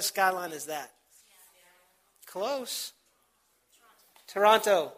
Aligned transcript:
what 0.00 0.04
skyline 0.06 0.52
is 0.52 0.64
that? 0.64 0.90
Close. 2.24 2.94
Toronto. 4.26 4.92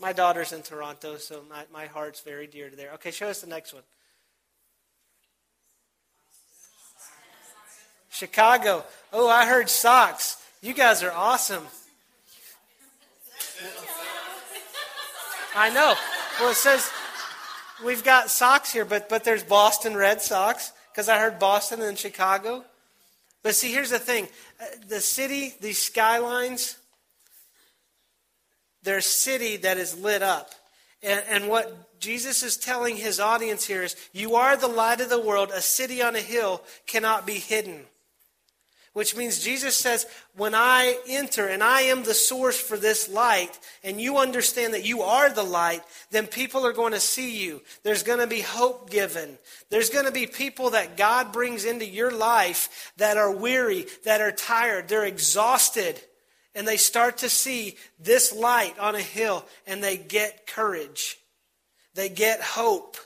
My 0.00 0.12
daughter's 0.12 0.52
in 0.52 0.62
Toronto, 0.62 1.16
so 1.18 1.44
my, 1.48 1.62
my 1.72 1.86
heart's 1.86 2.22
very 2.22 2.48
dear 2.48 2.68
to 2.68 2.74
there. 2.74 2.90
Okay, 2.94 3.12
show 3.12 3.28
us 3.28 3.40
the 3.40 3.46
next 3.46 3.72
one. 3.72 3.84
Chicago. 8.10 8.84
Oh, 9.12 9.28
I 9.28 9.46
heard 9.46 9.70
socks. 9.70 10.42
You 10.60 10.74
guys 10.74 11.04
are 11.04 11.12
awesome. 11.12 11.64
I 15.54 15.70
know. 15.70 15.94
Well, 16.40 16.50
it 16.50 16.56
says 16.56 16.90
we've 17.84 18.02
got 18.02 18.28
socks 18.28 18.72
here, 18.72 18.84
but 18.84 19.08
but 19.08 19.22
there's 19.22 19.44
Boston 19.44 19.94
Red 19.94 20.20
Sox 20.20 20.72
because 20.90 21.08
I 21.08 21.20
heard 21.20 21.38
Boston 21.38 21.80
and 21.80 21.96
Chicago. 21.96 22.64
But 23.42 23.54
see, 23.54 23.72
here's 23.72 23.90
the 23.90 23.98
thing: 23.98 24.28
uh, 24.60 24.64
the 24.88 25.00
city, 25.00 25.54
these 25.60 25.78
skylines, 25.78 26.76
they're 28.82 28.98
a 28.98 29.02
city 29.02 29.56
that 29.58 29.78
is 29.78 29.98
lit 29.98 30.22
up. 30.22 30.50
And, 31.02 31.22
and 31.28 31.48
what 31.48 31.98
Jesus 32.00 32.42
is 32.42 32.56
telling 32.56 32.96
his 32.96 33.18
audience 33.18 33.66
here 33.66 33.82
is, 33.82 33.96
you 34.12 34.36
are 34.36 34.56
the 34.56 34.68
light 34.68 35.00
of 35.00 35.08
the 35.08 35.20
world. 35.20 35.50
A 35.52 35.60
city 35.60 36.02
on 36.02 36.14
a 36.14 36.20
hill 36.20 36.62
cannot 36.86 37.26
be 37.26 37.34
hidden. 37.34 37.86
Which 38.92 39.16
means 39.16 39.42
Jesus 39.42 39.74
says, 39.74 40.06
when 40.36 40.54
I 40.54 40.98
enter 41.08 41.46
and 41.46 41.62
I 41.62 41.82
am 41.82 42.02
the 42.02 42.12
source 42.12 42.60
for 42.60 42.76
this 42.76 43.08
light, 43.08 43.58
and 43.82 43.98
you 43.98 44.18
understand 44.18 44.74
that 44.74 44.84
you 44.84 45.00
are 45.00 45.30
the 45.30 45.42
light, 45.42 45.82
then 46.10 46.26
people 46.26 46.66
are 46.66 46.74
going 46.74 46.92
to 46.92 47.00
see 47.00 47.42
you. 47.42 47.62
There's 47.84 48.02
going 48.02 48.18
to 48.18 48.26
be 48.26 48.42
hope 48.42 48.90
given. 48.90 49.38
There's 49.70 49.88
going 49.88 50.04
to 50.04 50.12
be 50.12 50.26
people 50.26 50.70
that 50.70 50.98
God 50.98 51.32
brings 51.32 51.64
into 51.64 51.86
your 51.86 52.10
life 52.10 52.92
that 52.98 53.16
are 53.16 53.34
weary, 53.34 53.86
that 54.04 54.20
are 54.20 54.32
tired, 54.32 54.88
they're 54.88 55.06
exhausted, 55.06 55.98
and 56.54 56.68
they 56.68 56.76
start 56.76 57.18
to 57.18 57.30
see 57.30 57.76
this 57.98 58.30
light 58.34 58.78
on 58.78 58.94
a 58.94 59.00
hill, 59.00 59.46
and 59.66 59.82
they 59.82 59.96
get 59.96 60.46
courage. 60.46 61.16
They 61.94 62.10
get 62.10 62.42
hope. 62.42 62.98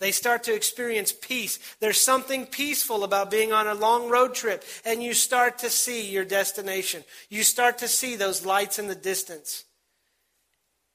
They 0.00 0.12
start 0.12 0.44
to 0.44 0.54
experience 0.54 1.12
peace. 1.12 1.58
There's 1.78 2.00
something 2.00 2.46
peaceful 2.46 3.04
about 3.04 3.30
being 3.30 3.52
on 3.52 3.66
a 3.66 3.74
long 3.74 4.08
road 4.08 4.34
trip, 4.34 4.64
and 4.84 5.02
you 5.02 5.12
start 5.12 5.58
to 5.58 5.70
see 5.70 6.10
your 6.10 6.24
destination. 6.24 7.04
You 7.28 7.42
start 7.42 7.78
to 7.78 7.88
see 7.88 8.16
those 8.16 8.44
lights 8.44 8.78
in 8.78 8.88
the 8.88 8.94
distance. 8.94 9.64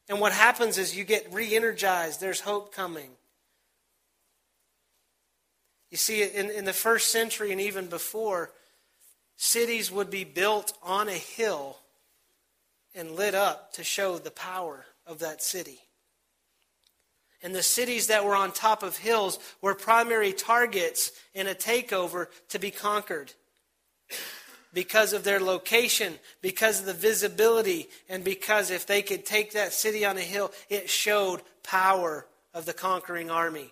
And 0.09 0.19
what 0.19 0.33
happens 0.33 0.79
is 0.79 0.97
you 0.97 1.03
get 1.03 1.31
re 1.31 1.55
energized. 1.55 2.19
There's 2.19 2.41
hope 2.41 2.73
coming. 2.73 3.11
You 5.91 5.97
see, 5.97 6.23
in, 6.23 6.49
in 6.49 6.65
the 6.65 6.73
first 6.73 7.09
century 7.11 7.51
and 7.51 7.61
even 7.61 7.87
before, 7.87 8.51
cities 9.37 9.91
would 9.91 10.09
be 10.09 10.23
built 10.23 10.73
on 10.81 11.07
a 11.07 11.13
hill 11.13 11.77
and 12.95 13.11
lit 13.11 13.35
up 13.35 13.73
to 13.73 13.83
show 13.83 14.17
the 14.17 14.31
power 14.31 14.85
of 15.05 15.19
that 15.19 15.43
city. 15.43 15.79
And 17.45 17.53
the 17.53 17.61
cities 17.61 18.07
that 18.07 18.25
were 18.25 18.35
on 18.35 18.51
top 18.51 18.81
of 18.81 18.97
hills 18.97 19.37
were 19.61 19.75
primary 19.75 20.33
targets 20.33 21.11
in 21.35 21.45
a 21.45 21.53
takeover 21.53 22.25
to 22.49 22.57
be 22.57 22.71
conquered 22.71 23.33
because 24.73 25.13
of 25.13 25.23
their 25.23 25.39
location, 25.39 26.15
because 26.41 26.79
of 26.79 26.87
the 26.87 26.93
visibility, 26.93 27.87
and 28.09 28.23
because 28.23 28.71
if 28.71 28.87
they 28.87 29.03
could 29.03 29.27
take 29.27 29.51
that 29.51 29.73
city 29.73 30.03
on 30.03 30.17
a 30.17 30.21
hill, 30.21 30.51
it 30.69 30.89
showed 30.89 31.43
power 31.61 32.25
of 32.51 32.65
the 32.65 32.73
conquering 32.73 33.29
army. 33.29 33.71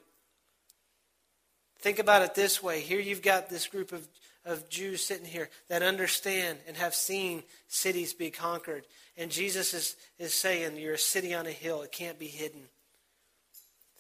Think 1.80 1.98
about 1.98 2.22
it 2.22 2.36
this 2.36 2.62
way. 2.62 2.80
Here 2.80 3.00
you've 3.00 3.24
got 3.24 3.50
this 3.50 3.66
group 3.66 3.92
of, 3.92 4.08
of 4.46 4.70
Jews 4.70 5.04
sitting 5.04 5.26
here 5.26 5.50
that 5.70 5.82
understand 5.82 6.60
and 6.68 6.78
have 6.78 6.94
seen 6.94 7.42
cities 7.70 8.14
be 8.14 8.30
conquered. 8.30 8.86
And 9.18 9.32
Jesus 9.32 9.74
is, 9.74 9.96
is 10.20 10.36
saying, 10.36 10.78
You're 10.78 10.94
a 10.94 11.00
city 11.00 11.34
on 11.34 11.48
a 11.48 11.52
hill, 11.52 11.82
it 11.82 11.92
can't 11.92 12.20
be 12.20 12.28
hidden. 12.28 12.62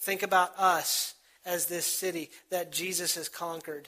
Think 0.03 0.21
about 0.21 0.51
us 0.57 1.13
as 1.45 1.67
this 1.67 1.85
city 1.85 2.29
that 2.51 2.73
Jesus 2.73 3.15
has 3.15 3.29
conquered. 3.29 3.87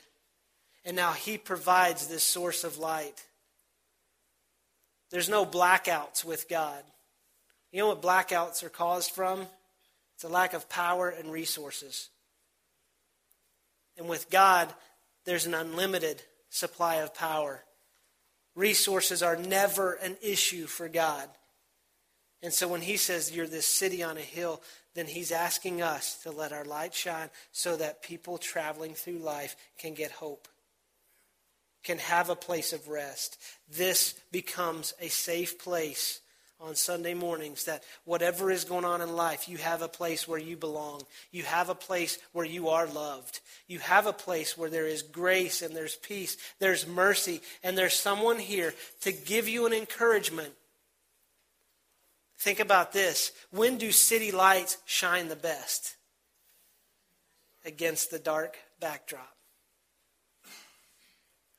And 0.85 0.95
now 0.95 1.11
he 1.11 1.37
provides 1.37 2.07
this 2.07 2.23
source 2.23 2.63
of 2.63 2.77
light. 2.77 3.25
There's 5.11 5.27
no 5.27 5.45
blackouts 5.45 6.23
with 6.23 6.47
God. 6.47 6.81
You 7.73 7.79
know 7.79 7.87
what 7.87 8.01
blackouts 8.01 8.63
are 8.63 8.69
caused 8.69 9.11
from? 9.11 9.45
It's 10.13 10.23
a 10.23 10.29
lack 10.29 10.53
of 10.53 10.69
power 10.69 11.09
and 11.09 11.33
resources. 11.33 12.07
And 13.97 14.07
with 14.07 14.29
God, 14.29 14.73
there's 15.25 15.45
an 15.45 15.53
unlimited 15.53 16.21
supply 16.49 16.95
of 16.95 17.13
power. 17.13 17.65
Resources 18.55 19.21
are 19.21 19.35
never 19.35 19.95
an 19.95 20.15
issue 20.21 20.65
for 20.65 20.87
God. 20.87 21.27
And 22.41 22.53
so 22.53 22.69
when 22.69 22.81
he 22.81 22.95
says 22.95 23.35
you're 23.35 23.47
this 23.47 23.65
city 23.65 24.01
on 24.01 24.15
a 24.15 24.21
hill, 24.21 24.61
then 24.95 25.05
he's 25.07 25.31
asking 25.31 25.81
us 25.81 26.15
to 26.23 26.31
let 26.31 26.53
our 26.53 26.65
light 26.65 26.93
shine 26.93 27.29
so 27.51 27.75
that 27.77 28.01
people 28.01 28.37
traveling 28.37 28.93
through 28.93 29.19
life 29.19 29.55
can 29.77 29.93
get 29.93 30.11
hope, 30.11 30.47
can 31.83 31.99
have 31.99 32.29
a 32.29 32.35
place 32.35 32.73
of 32.73 32.87
rest. 32.87 33.37
This 33.69 34.15
becomes 34.31 34.93
a 34.99 35.09
safe 35.09 35.59
place 35.59 36.21
on 36.61 36.75
Sunday 36.75 37.13
mornings 37.13 37.65
that 37.65 37.83
whatever 38.05 38.49
is 38.49 38.63
going 38.63 38.85
on 38.85 39.01
in 39.01 39.13
life, 39.13 39.49
you 39.49 39.57
have 39.57 39.81
a 39.81 39.89
place 39.89 40.25
where 40.27 40.39
you 40.39 40.55
belong. 40.55 41.01
You 41.31 41.43
have 41.43 41.69
a 41.69 41.75
place 41.75 42.17
where 42.31 42.45
you 42.45 42.69
are 42.69 42.87
loved. 42.87 43.41
You 43.67 43.79
have 43.79 44.07
a 44.07 44.13
place 44.13 44.57
where 44.57 44.69
there 44.69 44.87
is 44.87 45.01
grace 45.01 45.61
and 45.61 45.75
there's 45.75 45.97
peace, 45.97 46.37
there's 46.59 46.87
mercy, 46.87 47.41
and 47.63 47.77
there's 47.77 47.93
someone 47.93 48.39
here 48.39 48.73
to 49.01 49.11
give 49.11 49.49
you 49.49 49.65
an 49.65 49.73
encouragement 49.73 50.53
Think 52.37 52.59
about 52.59 52.91
this. 52.91 53.31
When 53.51 53.77
do 53.77 53.91
city 53.91 54.31
lights 54.31 54.77
shine 54.85 55.29
the 55.29 55.35
best? 55.35 55.95
Against 57.65 58.11
the 58.11 58.19
dark 58.19 58.57
backdrop. 58.79 59.35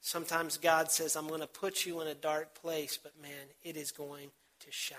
Sometimes 0.00 0.56
God 0.56 0.92
says, 0.92 1.16
I'm 1.16 1.26
going 1.26 1.40
to 1.40 1.48
put 1.48 1.84
you 1.84 2.00
in 2.00 2.06
a 2.06 2.14
dark 2.14 2.54
place, 2.54 2.96
but 3.02 3.20
man, 3.20 3.48
it 3.64 3.76
is 3.76 3.90
going 3.90 4.30
to 4.60 4.70
shine. 4.70 4.98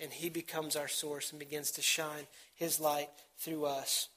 And 0.00 0.12
He 0.12 0.28
becomes 0.28 0.74
our 0.74 0.88
source 0.88 1.30
and 1.30 1.38
begins 1.38 1.70
to 1.72 1.82
shine 1.82 2.26
His 2.56 2.80
light 2.80 3.10
through 3.38 3.66
us. 3.66 4.08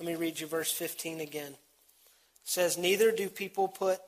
Let 0.00 0.08
me 0.08 0.16
read 0.16 0.40
you 0.40 0.48
verse 0.48 0.72
15 0.72 1.20
again. 1.20 1.52
It 1.52 1.58
says, 2.42 2.76
Neither 2.76 3.12
do 3.12 3.28
people 3.28 3.68
put 3.68 4.00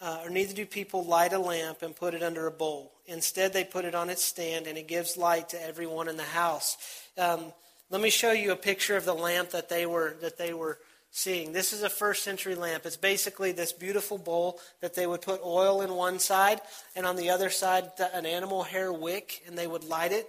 uh, 0.00 0.20
or 0.24 0.30
neither 0.30 0.54
do 0.54 0.66
people 0.66 1.04
light 1.04 1.32
a 1.32 1.38
lamp 1.38 1.82
and 1.82 1.94
put 1.94 2.14
it 2.14 2.22
under 2.22 2.46
a 2.46 2.52
bowl. 2.52 2.92
Instead, 3.06 3.52
they 3.52 3.64
put 3.64 3.84
it 3.84 3.94
on 3.94 4.10
its 4.10 4.24
stand, 4.24 4.66
and 4.66 4.78
it 4.78 4.86
gives 4.86 5.16
light 5.16 5.48
to 5.48 5.62
everyone 5.62 6.08
in 6.08 6.16
the 6.16 6.22
house. 6.22 6.76
Um, 7.16 7.52
let 7.90 8.00
me 8.00 8.10
show 8.10 8.32
you 8.32 8.52
a 8.52 8.56
picture 8.56 8.96
of 8.96 9.04
the 9.04 9.14
lamp 9.14 9.50
that 9.50 9.68
they 9.68 9.86
were 9.86 10.16
that 10.20 10.38
they 10.38 10.52
were 10.52 10.78
seeing. 11.10 11.52
This 11.52 11.72
is 11.72 11.82
a 11.82 11.90
first 11.90 12.22
century 12.22 12.54
lamp. 12.54 12.86
It's 12.86 12.96
basically 12.96 13.50
this 13.52 13.72
beautiful 13.72 14.18
bowl 14.18 14.60
that 14.80 14.94
they 14.94 15.06
would 15.06 15.22
put 15.22 15.40
oil 15.42 15.80
in 15.80 15.92
one 15.94 16.18
side, 16.18 16.60
and 16.94 17.06
on 17.06 17.16
the 17.16 17.30
other 17.30 17.50
side 17.50 17.90
an 18.14 18.26
animal 18.26 18.62
hair 18.62 18.92
wick, 18.92 19.42
and 19.46 19.58
they 19.58 19.66
would 19.66 19.84
light 19.84 20.12
it. 20.12 20.28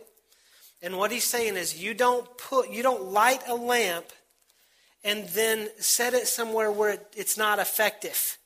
And 0.81 0.97
what 0.97 1.11
he's 1.11 1.25
saying 1.25 1.57
is, 1.57 1.81
you 1.81 1.93
don't 1.93 2.25
put 2.37 2.69
you 2.69 2.81
don't 2.81 3.03
light 3.03 3.43
a 3.47 3.55
lamp 3.55 4.05
and 5.03 5.27
then 5.29 5.69
set 5.77 6.13
it 6.13 6.27
somewhere 6.27 6.71
where 6.71 6.91
it, 6.91 7.07
it's 7.15 7.37
not 7.37 7.59
effective. 7.59 8.38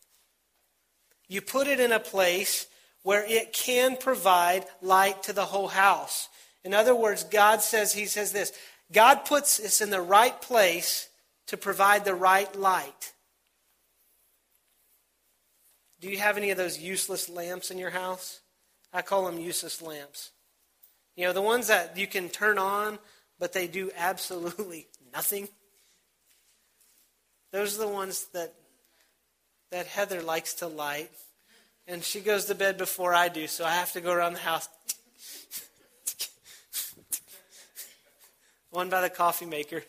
You 1.34 1.42
put 1.42 1.66
it 1.66 1.80
in 1.80 1.92
a 1.92 2.00
place 2.00 2.68
where 3.02 3.26
it 3.28 3.54
can 3.54 3.98
provide 3.98 4.66
light 4.84 5.24
to 5.24 5.34
the 5.34 5.46
whole 5.46 5.68
house. 5.68 6.30
In 6.64 6.76
other 6.76 6.94
words, 6.94 7.24
God 7.24 7.64
says, 7.64 7.92
He 7.92 8.06
says 8.06 8.32
this 8.32 8.54
God 8.92 9.26
puts 9.26 9.60
us 9.60 9.82
in 9.82 9.90
the 9.90 10.00
right 10.00 10.40
place 10.44 11.10
to 11.48 11.58
provide 11.58 12.06
the 12.06 12.14
right 12.14 12.56
light. 12.56 13.14
Do 16.02 16.08
you 16.08 16.20
have 16.20 16.38
any 16.38 16.52
of 16.52 16.58
those 16.58 16.78
useless 16.78 17.28
lamps 17.28 17.72
in 17.72 17.80
your 17.80 17.90
house? 17.90 18.42
I 18.94 19.02
call 19.02 19.25
them 19.25 19.40
useless 19.40 19.81
lamps. 19.81 20.30
You 21.16 21.25
know, 21.25 21.34
the 21.34 21.42
ones 21.42 21.66
that 21.66 21.98
you 21.98 22.06
can 22.06 22.30
turn 22.30 22.60
on, 22.60 23.00
but 23.40 23.54
they 23.54 23.66
do 23.66 23.90
absolutely 23.98 24.86
nothing. 25.13 25.48
Those 27.52 27.75
are 27.75 27.88
the 27.88 27.92
ones 27.92 28.28
that 28.34 28.54
that 29.74 29.88
Heather 29.88 30.22
likes 30.22 30.54
to 30.56 30.68
light. 30.68 31.10
And 31.88 32.03
she 32.03 32.21
goes 32.21 32.45
to 32.45 32.56
bed 32.56 32.77
before 32.77 33.13
I 33.13 33.27
do, 33.27 33.47
so 33.47 33.65
I 33.65 33.71
have 33.71 33.91
to 33.94 34.01
go 34.01 34.12
around 34.13 34.33
the 34.33 34.39
house. 34.39 34.69
One 38.71 38.89
by 38.89 39.01
the 39.01 39.09
coffee 39.09 39.45
maker. 39.45 39.83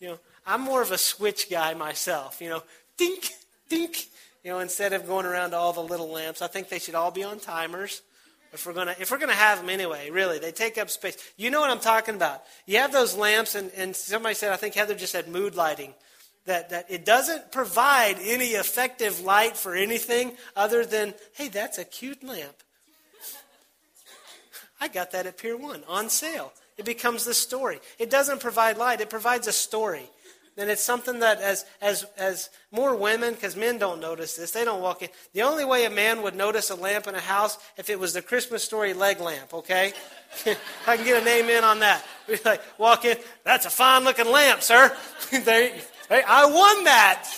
You 0.00 0.08
know, 0.08 0.18
I'm 0.46 0.60
more 0.60 0.82
of 0.82 0.90
a 0.90 0.98
switch 0.98 1.48
guy 1.48 1.74
myself. 1.74 2.40
You 2.40 2.50
know, 2.50 2.62
dink, 2.96 3.30
dink. 3.68 4.06
You 4.44 4.50
know, 4.50 4.58
instead 4.58 4.92
of 4.92 5.06
going 5.06 5.24
around 5.24 5.50
to 5.50 5.56
all 5.56 5.72
the 5.72 5.82
little 5.82 6.10
lamps, 6.10 6.42
I 6.42 6.48
think 6.48 6.68
they 6.68 6.80
should 6.80 6.96
all 6.96 7.12
be 7.12 7.22
on 7.22 7.38
timers. 7.38 8.02
If 8.52 8.66
we're 8.66 8.72
gonna, 8.74 8.94
if 8.98 9.10
we're 9.10 9.18
gonna 9.18 9.32
have 9.32 9.60
them 9.60 9.70
anyway, 9.70 10.10
really, 10.10 10.38
they 10.38 10.52
take 10.52 10.76
up 10.76 10.90
space. 10.90 11.16
You 11.36 11.50
know 11.50 11.60
what 11.60 11.70
I'm 11.70 11.80
talking 11.80 12.16
about. 12.16 12.42
You 12.66 12.78
have 12.78 12.92
those 12.92 13.16
lamps, 13.16 13.54
and, 13.54 13.70
and 13.76 13.94
somebody 13.96 14.34
said, 14.34 14.52
I 14.52 14.56
think 14.56 14.74
Heather 14.74 14.94
just 14.94 15.12
said 15.12 15.28
mood 15.28 15.54
lighting. 15.54 15.94
That, 16.46 16.70
that 16.70 16.86
it 16.90 17.04
doesn't 17.04 17.52
provide 17.52 18.16
any 18.20 18.50
effective 18.50 19.20
light 19.20 19.56
for 19.56 19.74
anything 19.74 20.32
other 20.56 20.84
than, 20.84 21.14
hey, 21.34 21.48
that's 21.48 21.78
a 21.78 21.84
cute 21.84 22.22
lamp. 22.24 22.54
I 24.80 24.88
got 24.88 25.12
that 25.12 25.26
at 25.26 25.38
Pier 25.38 25.56
1 25.56 25.84
on 25.88 26.08
sale. 26.08 26.52
It 26.76 26.84
becomes 26.84 27.24
the 27.24 27.34
story. 27.34 27.78
It 27.98 28.10
doesn't 28.10 28.40
provide 28.40 28.78
light, 28.78 29.00
it 29.00 29.10
provides 29.10 29.46
a 29.46 29.52
story. 29.52 30.10
And 30.56 30.68
it's 30.68 30.82
something 30.82 31.20
that 31.20 31.40
as 31.40 31.64
as 31.80 32.04
as 32.18 32.50
more 32.70 32.94
women, 32.94 33.32
because 33.32 33.56
men 33.56 33.78
don't 33.78 34.00
notice 34.00 34.36
this, 34.36 34.50
they 34.50 34.66
don't 34.66 34.82
walk 34.82 35.00
in. 35.00 35.08
The 35.32 35.42
only 35.42 35.64
way 35.64 35.86
a 35.86 35.90
man 35.90 36.22
would 36.22 36.34
notice 36.34 36.68
a 36.68 36.74
lamp 36.74 37.06
in 37.06 37.14
a 37.14 37.20
house 37.20 37.56
if 37.78 37.88
it 37.88 37.98
was 37.98 38.12
the 38.12 38.20
Christmas 38.20 38.62
story 38.62 38.92
leg 38.92 39.18
lamp, 39.18 39.54
okay? 39.54 39.94
I 40.86 40.96
can 40.96 41.06
get 41.06 41.22
a 41.22 41.24
name 41.24 41.48
in 41.48 41.64
on 41.64 41.78
that. 41.78 42.04
We 42.28 42.38
like 42.44 42.60
walk 42.78 43.06
in, 43.06 43.16
that's 43.44 43.64
a 43.64 43.70
fine 43.70 44.04
looking 44.04 44.30
lamp, 44.30 44.60
sir. 44.62 44.94
they, 45.30 45.80
they, 46.08 46.22
I 46.22 46.44
won 46.46 46.84
that. 46.84 47.28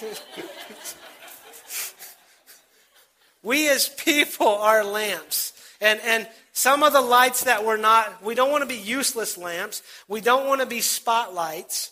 we 3.43 3.69
as 3.69 3.89
people 3.89 4.49
are 4.49 4.85
lamps. 4.85 5.53
And 5.81 6.01
and 6.05 6.29
some 6.53 6.83
of 6.83 6.93
the 6.93 7.01
lights 7.01 7.45
that 7.45 7.65
we're 7.65 7.77
not, 7.77 8.23
we 8.23 8.35
don't 8.35 8.51
want 8.51 8.63
to 8.63 8.69
be 8.69 8.77
useless 8.77 9.37
lamps. 9.37 9.83
We 10.09 10.21
don't 10.21 10.47
want 10.47 10.61
to 10.61 10.67
be 10.67 10.81
spotlights 10.81 11.91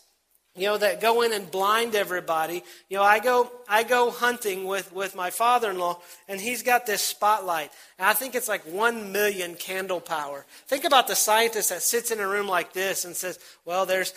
you 0.54 0.66
know 0.66 0.76
that 0.76 1.00
go 1.00 1.22
in 1.22 1.32
and 1.32 1.50
blind 1.50 1.94
everybody 1.94 2.62
you 2.90 2.96
know 2.96 3.02
i 3.02 3.18
go 3.18 3.50
i 3.68 3.82
go 3.82 4.10
hunting 4.10 4.64
with 4.64 4.92
with 4.92 5.14
my 5.14 5.30
father-in-law 5.30 5.98
and 6.28 6.40
he's 6.40 6.62
got 6.62 6.84
this 6.84 7.00
spotlight 7.00 7.70
and 7.98 8.06
i 8.06 8.12
think 8.12 8.34
it's 8.34 8.48
like 8.48 8.62
1 8.64 9.12
million 9.12 9.54
candle 9.54 10.00
power 10.00 10.44
think 10.66 10.84
about 10.84 11.08
the 11.08 11.14
scientist 11.14 11.70
that 11.70 11.82
sits 11.82 12.10
in 12.10 12.20
a 12.20 12.28
room 12.28 12.48
like 12.48 12.72
this 12.74 13.04
and 13.04 13.16
says 13.16 13.38
well 13.64 13.86
there's 13.86 14.12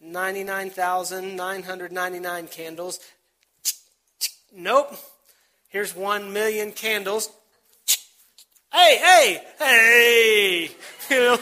999999 0.00 2.48
candles. 2.48 2.98
Nope. 4.54 4.94
Here's 5.68 5.94
1 5.94 6.32
million 6.32 6.72
candles. 6.72 7.30
Hey 8.72 8.98
hey 8.98 9.42
hey. 9.58 10.70
You 11.10 11.16
know 11.16 11.38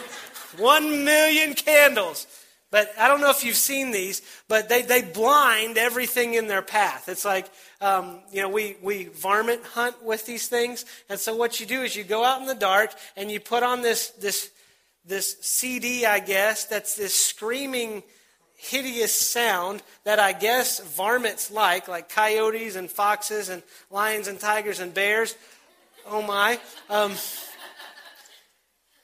1 0.57 1.03
million 1.03 1.53
candles. 1.53 2.25
But 2.69 2.91
I 2.99 3.07
don't 3.07 3.21
know 3.21 3.29
if 3.29 3.45
you've 3.45 3.55
seen 3.55 3.91
these, 3.91 4.21
but 4.49 4.67
they, 4.67 4.81
they 4.81 5.01
blind 5.01 5.77
everything 5.77 6.33
in 6.33 6.47
their 6.47 6.61
path. 6.61 7.07
It's 7.07 7.23
like, 7.23 7.49
um, 7.79 8.19
you 8.31 8.41
know, 8.41 8.49
we, 8.49 8.75
we 8.81 9.05
varmint 9.05 9.63
hunt 9.63 10.03
with 10.03 10.25
these 10.25 10.49
things. 10.49 10.83
And 11.09 11.17
so 11.17 11.33
what 11.33 11.61
you 11.61 11.65
do 11.65 11.83
is 11.83 11.95
you 11.95 12.03
go 12.03 12.25
out 12.25 12.41
in 12.41 12.47
the 12.47 12.55
dark 12.55 12.93
and 13.15 13.31
you 13.31 13.39
put 13.39 13.63
on 13.63 13.83
this, 13.83 14.09
this, 14.09 14.51
this 15.05 15.37
CD, 15.39 16.05
I 16.05 16.19
guess, 16.19 16.65
that's 16.65 16.95
this 16.95 17.13
screaming, 17.13 18.03
hideous 18.57 19.13
sound 19.13 19.81
that 20.03 20.19
I 20.19 20.33
guess 20.33 20.79
varmints 20.79 21.49
like, 21.49 21.87
like 21.87 22.09
coyotes 22.09 22.75
and 22.75 22.89
foxes 22.89 23.49
and 23.49 23.63
lions 23.89 24.27
and 24.27 24.39
tigers 24.39 24.79
and 24.79 24.93
bears. 24.93 25.35
Oh 26.05 26.21
my. 26.21 26.59
Um, 26.89 27.13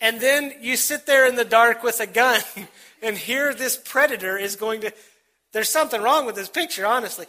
and 0.02 0.20
then 0.20 0.54
you 0.60 0.76
sit 0.76 1.06
there 1.06 1.28
in 1.28 1.36
the 1.36 1.46
dark 1.46 1.82
with 1.84 2.00
a 2.02 2.08
gun 2.08 2.42
And 3.04 3.18
here, 3.18 3.54
this 3.54 3.76
predator 3.76 4.38
is 4.38 4.56
going 4.56 4.82
to. 4.82 4.94
There's 5.52 5.70
something 5.70 6.02
wrong 6.02 6.26
with 6.26 6.36
this 6.36 6.48
picture, 6.48 6.86
honestly. 6.86 7.26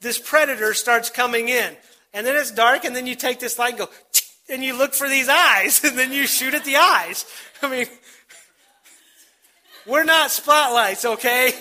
This 0.00 0.18
predator 0.18 0.72
starts 0.72 1.10
coming 1.10 1.50
in. 1.50 1.76
And 2.14 2.26
then 2.26 2.34
it's 2.34 2.50
dark, 2.50 2.84
and 2.84 2.96
then 2.96 3.06
you 3.06 3.14
take 3.14 3.38
this 3.38 3.58
light 3.58 3.74
and 3.74 3.78
go, 3.80 3.88
and 4.48 4.64
you 4.64 4.76
look 4.76 4.94
for 4.94 5.08
these 5.08 5.28
eyes, 5.28 5.84
and 5.84 5.98
then 5.98 6.12
you 6.12 6.26
shoot 6.26 6.54
at 6.54 6.64
the 6.64 6.76
eyes. 6.76 7.26
I 7.62 7.70
mean, 7.70 7.86
we're 9.86 10.04
not 10.04 10.30
spotlights, 10.30 11.04
okay? 11.04 11.52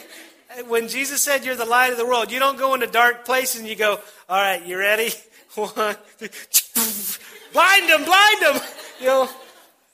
When 0.68 0.88
Jesus 0.88 1.22
said 1.22 1.46
you're 1.46 1.56
the 1.56 1.66
light 1.66 1.92
of 1.92 1.98
the 1.98 2.06
world, 2.06 2.32
you 2.32 2.40
don't 2.40 2.58
go 2.58 2.74
into 2.74 2.88
dark 2.88 3.26
places 3.26 3.62
and 3.62 3.70
you 3.70 3.76
go, 3.76 4.00
all 4.30 4.42
right, 4.42 4.66
you 4.66 4.78
ready? 4.78 5.12
One, 5.56 5.96
two, 6.20 6.28
blind 7.54 7.90
them, 7.90 8.06
blind 8.06 8.42
them, 8.42 8.62
you 9.00 9.08
know. 9.08 9.30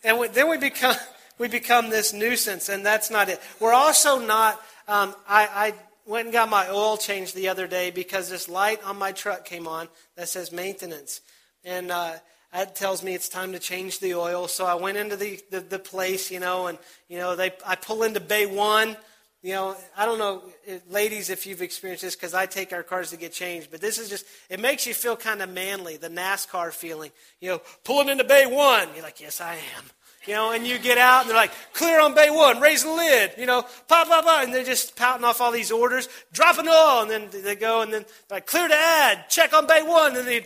And 0.04 0.34
then 0.34 0.50
we 0.50 0.58
become 0.58 0.96
we 1.38 1.48
become 1.48 1.90
this 1.90 2.14
nuisance, 2.14 2.70
and 2.70 2.86
that's 2.86 3.12
not 3.12 3.30
it. 3.30 3.40
We're 3.60 3.74
also 3.74 4.20
not, 4.20 4.60
um, 4.88 5.14
I, 5.28 5.48
I 5.48 5.74
went 6.06 6.26
and 6.26 6.34
got 6.34 6.50
my 6.50 6.70
oil 6.70 6.98
changed 6.98 7.36
the 7.36 7.50
other 7.50 7.68
day 7.68 7.92
because 7.92 8.30
this 8.30 8.50
light 8.50 8.84
on 8.84 8.98
my 8.98 9.12
truck 9.12 9.46
came 9.46 9.68
on 9.68 9.88
that 10.16 10.30
says 10.30 10.52
maintenance. 10.52 11.22
And 11.64 11.92
uh, 11.92 12.14
that 12.54 12.76
tells 12.76 13.04
me 13.04 13.14
it's 13.14 13.30
time 13.30 13.52
to 13.52 13.60
change 13.60 14.00
the 14.00 14.16
oil. 14.16 14.48
So 14.48 14.66
I 14.66 14.76
went 14.76 14.98
into 14.98 15.16
the, 15.16 15.40
the, 15.52 15.60
the 15.60 15.80
place, 15.80 16.32
you 16.32 16.40
know, 16.40 16.68
and, 16.68 16.78
you 17.10 17.18
know, 17.18 17.36
they, 17.36 17.52
I 17.66 17.76
pull 17.76 18.04
into 18.04 18.20
Bay 18.20 18.46
1. 18.46 18.96
You 19.44 19.54
know, 19.54 19.76
I 19.96 20.06
don't 20.06 20.18
know, 20.18 20.44
eh, 20.66 20.80
ladies, 20.90 21.30
if 21.30 21.46
you've 21.46 21.62
experienced 21.62 22.04
this, 22.04 22.16
because 22.16 22.34
I 22.34 22.48
take 22.48 22.74
our 22.74 22.84
cars 22.84 23.12
to 23.12 23.18
get 23.18 23.32
changed, 23.32 23.70
but 23.70 23.82
this 23.82 23.98
is 23.98 24.10
just, 24.10 24.26
it 24.50 24.60
makes 24.60 24.88
you 24.88 24.94
feel 24.94 25.16
kind 25.16 25.42
of 25.42 25.50
manly, 25.50 25.98
the 25.98 26.10
NASCAR 26.10 26.74
feeling. 26.74 27.12
You 27.40 27.52
know, 27.52 27.62
pulling 27.84 28.10
into 28.10 28.24
Bay 28.24 28.46
1. 28.46 28.90
You're 28.96 29.04
like, 29.04 29.22
yes, 29.22 29.40
I 29.40 29.54
am 29.78 29.86
you 30.28 30.34
know, 30.34 30.52
and 30.52 30.68
you 30.68 30.78
get 30.78 30.98
out 30.98 31.22
and 31.22 31.30
they're 31.30 31.38
like, 31.38 31.54
clear 31.74 32.02
on 32.02 32.14
bay 32.14 32.30
one, 32.30 32.60
raise 32.60 32.84
the 32.84 32.92
lid, 32.92 33.32
you 33.38 33.46
know, 33.46 33.62
pop, 33.88 34.08
pop, 34.08 34.26
pop, 34.26 34.44
and 34.44 34.54
they're 34.54 34.64
just 34.64 34.96
pouting 34.96 35.24
off 35.24 35.40
all 35.40 35.52
these 35.52 35.72
orders, 35.72 36.10
dropping 36.34 36.66
it 36.66 36.72
all, 36.72 37.02
and 37.02 37.10
then 37.10 37.44
they 37.44 37.56
go 37.56 37.82
and 37.82 37.94
then 37.94 38.06
like, 38.30 38.46
clear 38.46 38.68
to 38.68 38.76
add, 38.76 39.30
check 39.30 39.54
on 39.54 39.66
bay 39.66 39.82
one, 39.82 40.18
and 40.18 40.18
then 40.18 40.26
they, 40.26 40.40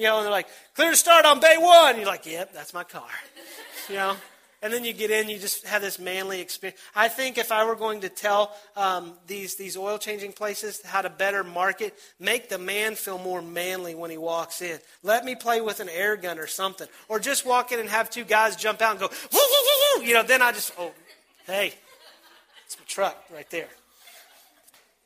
you 0.00 0.06
know, 0.06 0.16
and 0.16 0.24
they're 0.24 0.32
like, 0.32 0.48
clear 0.74 0.90
to 0.90 0.96
start 0.96 1.24
on 1.24 1.40
bay 1.40 1.56
one. 1.58 1.96
You're 1.96 2.06
like, 2.06 2.26
yep, 2.26 2.52
that's 2.52 2.72
my 2.72 2.84
car, 2.84 3.08
you 3.88 3.96
know. 3.96 4.16
And 4.62 4.72
then 4.72 4.84
you 4.84 4.92
get 4.92 5.10
in, 5.10 5.30
you 5.30 5.38
just 5.38 5.66
have 5.66 5.80
this 5.80 5.98
manly 5.98 6.40
experience. 6.40 6.78
I 6.94 7.08
think 7.08 7.38
if 7.38 7.50
I 7.50 7.64
were 7.64 7.76
going 7.76 8.00
to 8.00 8.10
tell 8.10 8.54
um, 8.76 9.14
these, 9.26 9.56
these 9.56 9.74
oil 9.74 9.96
changing 9.96 10.32
places 10.32 10.82
how 10.84 11.00
to 11.00 11.08
better 11.08 11.42
market, 11.42 11.94
make 12.18 12.50
the 12.50 12.58
man 12.58 12.94
feel 12.94 13.16
more 13.16 13.40
manly 13.40 13.94
when 13.94 14.10
he 14.10 14.18
walks 14.18 14.60
in. 14.60 14.78
Let 15.02 15.24
me 15.24 15.34
play 15.34 15.62
with 15.62 15.80
an 15.80 15.88
air 15.88 16.16
gun 16.16 16.38
or 16.38 16.46
something. 16.46 16.88
Or 17.08 17.18
just 17.18 17.46
walk 17.46 17.72
in 17.72 17.80
and 17.80 17.88
have 17.88 18.10
two 18.10 18.24
guys 18.24 18.54
jump 18.54 18.82
out 18.82 18.90
and 18.90 19.00
go, 19.00 19.08
woo, 19.08 19.38
woo, 19.38 20.00
woo, 20.00 20.04
you 20.04 20.12
know, 20.12 20.22
then 20.22 20.42
I 20.42 20.52
just, 20.52 20.72
oh, 20.78 20.92
hey, 21.46 21.72
it's 22.66 22.78
my 22.78 22.84
truck 22.86 23.24
right 23.32 23.48
there. 23.48 23.68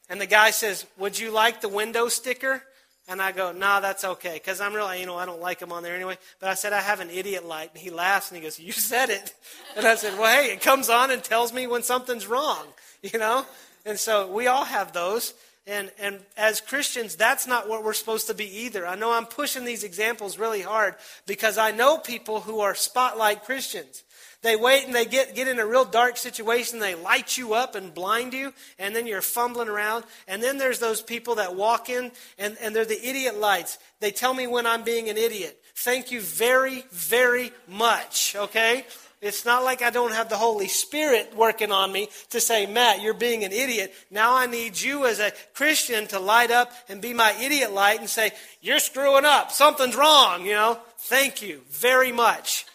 And 0.08 0.20
the 0.20 0.26
guy 0.26 0.50
says, 0.50 0.86
Would 0.98 1.18
you 1.18 1.30
like 1.30 1.60
the 1.60 1.68
window 1.68 2.08
sticker? 2.08 2.62
And 3.06 3.20
I 3.20 3.32
go, 3.32 3.52
nah, 3.52 3.80
that's 3.80 4.02
okay. 4.04 4.34
Because 4.34 4.60
I'm 4.60 4.72
really, 4.72 5.00
you 5.00 5.06
know, 5.06 5.16
I 5.16 5.26
don't 5.26 5.40
like 5.40 5.58
them 5.58 5.72
on 5.72 5.82
there 5.82 5.94
anyway. 5.94 6.16
But 6.40 6.48
I 6.48 6.54
said, 6.54 6.72
I 6.72 6.80
have 6.80 7.00
an 7.00 7.10
idiot 7.10 7.44
light. 7.44 7.70
And 7.74 7.82
he 7.82 7.90
laughs 7.90 8.30
and 8.30 8.38
he 8.38 8.42
goes, 8.42 8.58
you 8.58 8.72
said 8.72 9.10
it. 9.10 9.34
And 9.76 9.86
I 9.86 9.96
said, 9.96 10.16
well, 10.18 10.32
hey, 10.32 10.52
it 10.52 10.60
comes 10.60 10.88
on 10.88 11.10
and 11.10 11.22
tells 11.22 11.52
me 11.52 11.66
when 11.66 11.82
something's 11.82 12.26
wrong, 12.26 12.64
you 13.02 13.18
know? 13.18 13.44
And 13.84 13.98
so 13.98 14.30
we 14.30 14.46
all 14.46 14.64
have 14.64 14.92
those. 14.92 15.34
And, 15.66 15.90
and 15.98 16.20
as 16.36 16.60
Christians, 16.60 17.16
that's 17.16 17.46
not 17.46 17.68
what 17.68 17.84
we're 17.84 17.94
supposed 17.94 18.26
to 18.26 18.34
be 18.34 18.64
either. 18.64 18.86
I 18.86 18.96
know 18.96 19.12
I'm 19.12 19.24
pushing 19.24 19.64
these 19.64 19.82
examples 19.82 20.38
really 20.38 20.60
hard 20.60 20.94
because 21.26 21.56
I 21.56 21.70
know 21.70 21.96
people 21.96 22.40
who 22.40 22.60
are 22.60 22.74
spotlight 22.74 23.44
Christians. 23.44 24.02
They 24.42 24.56
wait 24.56 24.84
and 24.84 24.94
they 24.94 25.06
get, 25.06 25.34
get 25.34 25.48
in 25.48 25.58
a 25.58 25.66
real 25.66 25.86
dark 25.86 26.18
situation. 26.18 26.78
They 26.78 26.94
light 26.94 27.38
you 27.38 27.54
up 27.54 27.74
and 27.74 27.94
blind 27.94 28.34
you, 28.34 28.52
and 28.78 28.94
then 28.94 29.06
you're 29.06 29.22
fumbling 29.22 29.68
around. 29.68 30.04
And 30.28 30.42
then 30.42 30.58
there's 30.58 30.80
those 30.80 31.00
people 31.00 31.36
that 31.36 31.56
walk 31.56 31.88
in, 31.88 32.12
and, 32.38 32.58
and 32.60 32.76
they're 32.76 32.84
the 32.84 33.08
idiot 33.08 33.38
lights. 33.38 33.78
They 34.00 34.10
tell 34.10 34.34
me 34.34 34.46
when 34.46 34.66
I'm 34.66 34.84
being 34.84 35.08
an 35.08 35.16
idiot. 35.16 35.58
Thank 35.76 36.12
you 36.12 36.20
very, 36.20 36.84
very 36.90 37.52
much, 37.66 38.36
okay? 38.36 38.84
It's 39.24 39.46
not 39.46 39.64
like 39.64 39.80
I 39.80 39.88
don't 39.88 40.12
have 40.12 40.28
the 40.28 40.36
Holy 40.36 40.68
Spirit 40.68 41.34
working 41.34 41.72
on 41.72 41.90
me 41.90 42.10
to 42.28 42.40
say, 42.40 42.66
Matt, 42.66 43.00
you're 43.00 43.14
being 43.14 43.42
an 43.42 43.52
idiot. 43.52 43.94
Now 44.10 44.36
I 44.36 44.44
need 44.44 44.78
you 44.78 45.06
as 45.06 45.18
a 45.18 45.32
Christian 45.54 46.06
to 46.08 46.18
light 46.18 46.50
up 46.50 46.70
and 46.90 47.00
be 47.00 47.14
my 47.14 47.32
idiot 47.40 47.72
light 47.72 48.00
and 48.00 48.08
say, 48.08 48.32
You're 48.60 48.80
screwing 48.80 49.24
up. 49.24 49.50
Something's 49.50 49.96
wrong, 49.96 50.44
you 50.44 50.52
know? 50.52 50.78
Thank 50.98 51.40
you 51.40 51.62
very 51.70 52.12
much. 52.12 52.66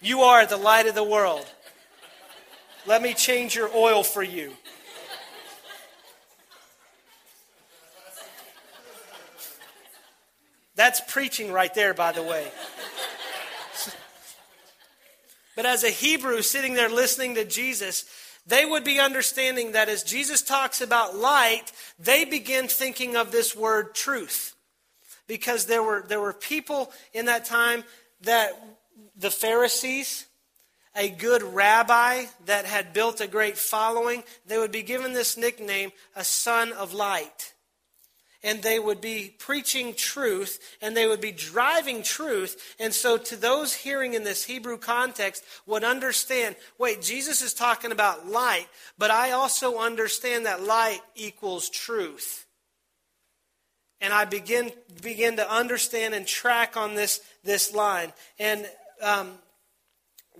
You 0.00 0.22
are 0.22 0.44
the 0.46 0.56
light 0.56 0.88
of 0.88 0.96
the 0.96 1.04
world. 1.04 1.46
Let 2.84 3.00
me 3.00 3.14
change 3.14 3.54
your 3.54 3.70
oil 3.72 4.02
for 4.02 4.24
you. 4.24 4.54
That's 10.74 11.00
preaching 11.06 11.52
right 11.52 11.72
there, 11.72 11.94
by 11.94 12.10
the 12.10 12.24
way. 12.24 12.50
But 15.58 15.66
as 15.66 15.82
a 15.82 15.90
Hebrew 15.90 16.40
sitting 16.42 16.74
there 16.74 16.88
listening 16.88 17.34
to 17.34 17.44
Jesus, 17.44 18.04
they 18.46 18.64
would 18.64 18.84
be 18.84 19.00
understanding 19.00 19.72
that 19.72 19.88
as 19.88 20.04
Jesus 20.04 20.40
talks 20.40 20.80
about 20.80 21.16
light, 21.16 21.72
they 21.98 22.24
begin 22.24 22.68
thinking 22.68 23.16
of 23.16 23.32
this 23.32 23.56
word 23.56 23.92
truth. 23.92 24.54
Because 25.26 25.66
there 25.66 25.82
were, 25.82 26.04
there 26.06 26.20
were 26.20 26.32
people 26.32 26.92
in 27.12 27.24
that 27.24 27.44
time 27.44 27.82
that 28.20 28.52
the 29.16 29.32
Pharisees, 29.32 30.26
a 30.94 31.08
good 31.08 31.42
rabbi 31.42 32.26
that 32.46 32.64
had 32.64 32.92
built 32.92 33.20
a 33.20 33.26
great 33.26 33.58
following, 33.58 34.22
they 34.46 34.58
would 34.58 34.70
be 34.70 34.84
given 34.84 35.12
this 35.12 35.36
nickname, 35.36 35.90
a 36.14 36.22
son 36.22 36.72
of 36.72 36.94
light. 36.94 37.52
And 38.42 38.62
they 38.62 38.78
would 38.78 39.00
be 39.00 39.34
preaching 39.38 39.94
truth 39.94 40.76
and 40.80 40.96
they 40.96 41.06
would 41.06 41.20
be 41.20 41.32
driving 41.32 42.02
truth. 42.02 42.76
And 42.78 42.94
so, 42.94 43.18
to 43.18 43.36
those 43.36 43.74
hearing 43.74 44.14
in 44.14 44.24
this 44.24 44.44
Hebrew 44.44 44.78
context, 44.78 45.44
would 45.66 45.84
understand 45.84 46.56
wait, 46.78 47.02
Jesus 47.02 47.42
is 47.42 47.54
talking 47.54 47.92
about 47.92 48.28
light, 48.28 48.66
but 48.96 49.10
I 49.10 49.32
also 49.32 49.78
understand 49.78 50.46
that 50.46 50.62
light 50.62 51.00
equals 51.14 51.68
truth. 51.68 52.46
And 54.00 54.12
I 54.12 54.24
begin, 54.26 54.70
begin 55.02 55.36
to 55.36 55.52
understand 55.52 56.14
and 56.14 56.26
track 56.26 56.76
on 56.76 56.94
this, 56.94 57.20
this 57.42 57.74
line. 57.74 58.12
And 58.38 58.68
um, 59.02 59.32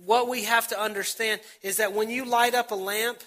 what 0.05 0.29
we 0.29 0.43
have 0.45 0.67
to 0.69 0.79
understand 0.79 1.41
is 1.61 1.77
that 1.77 1.93
when 1.93 2.09
you 2.09 2.23
light 2.23 2.55
up 2.55 2.71
a 2.71 2.75
lamp, 2.75 3.19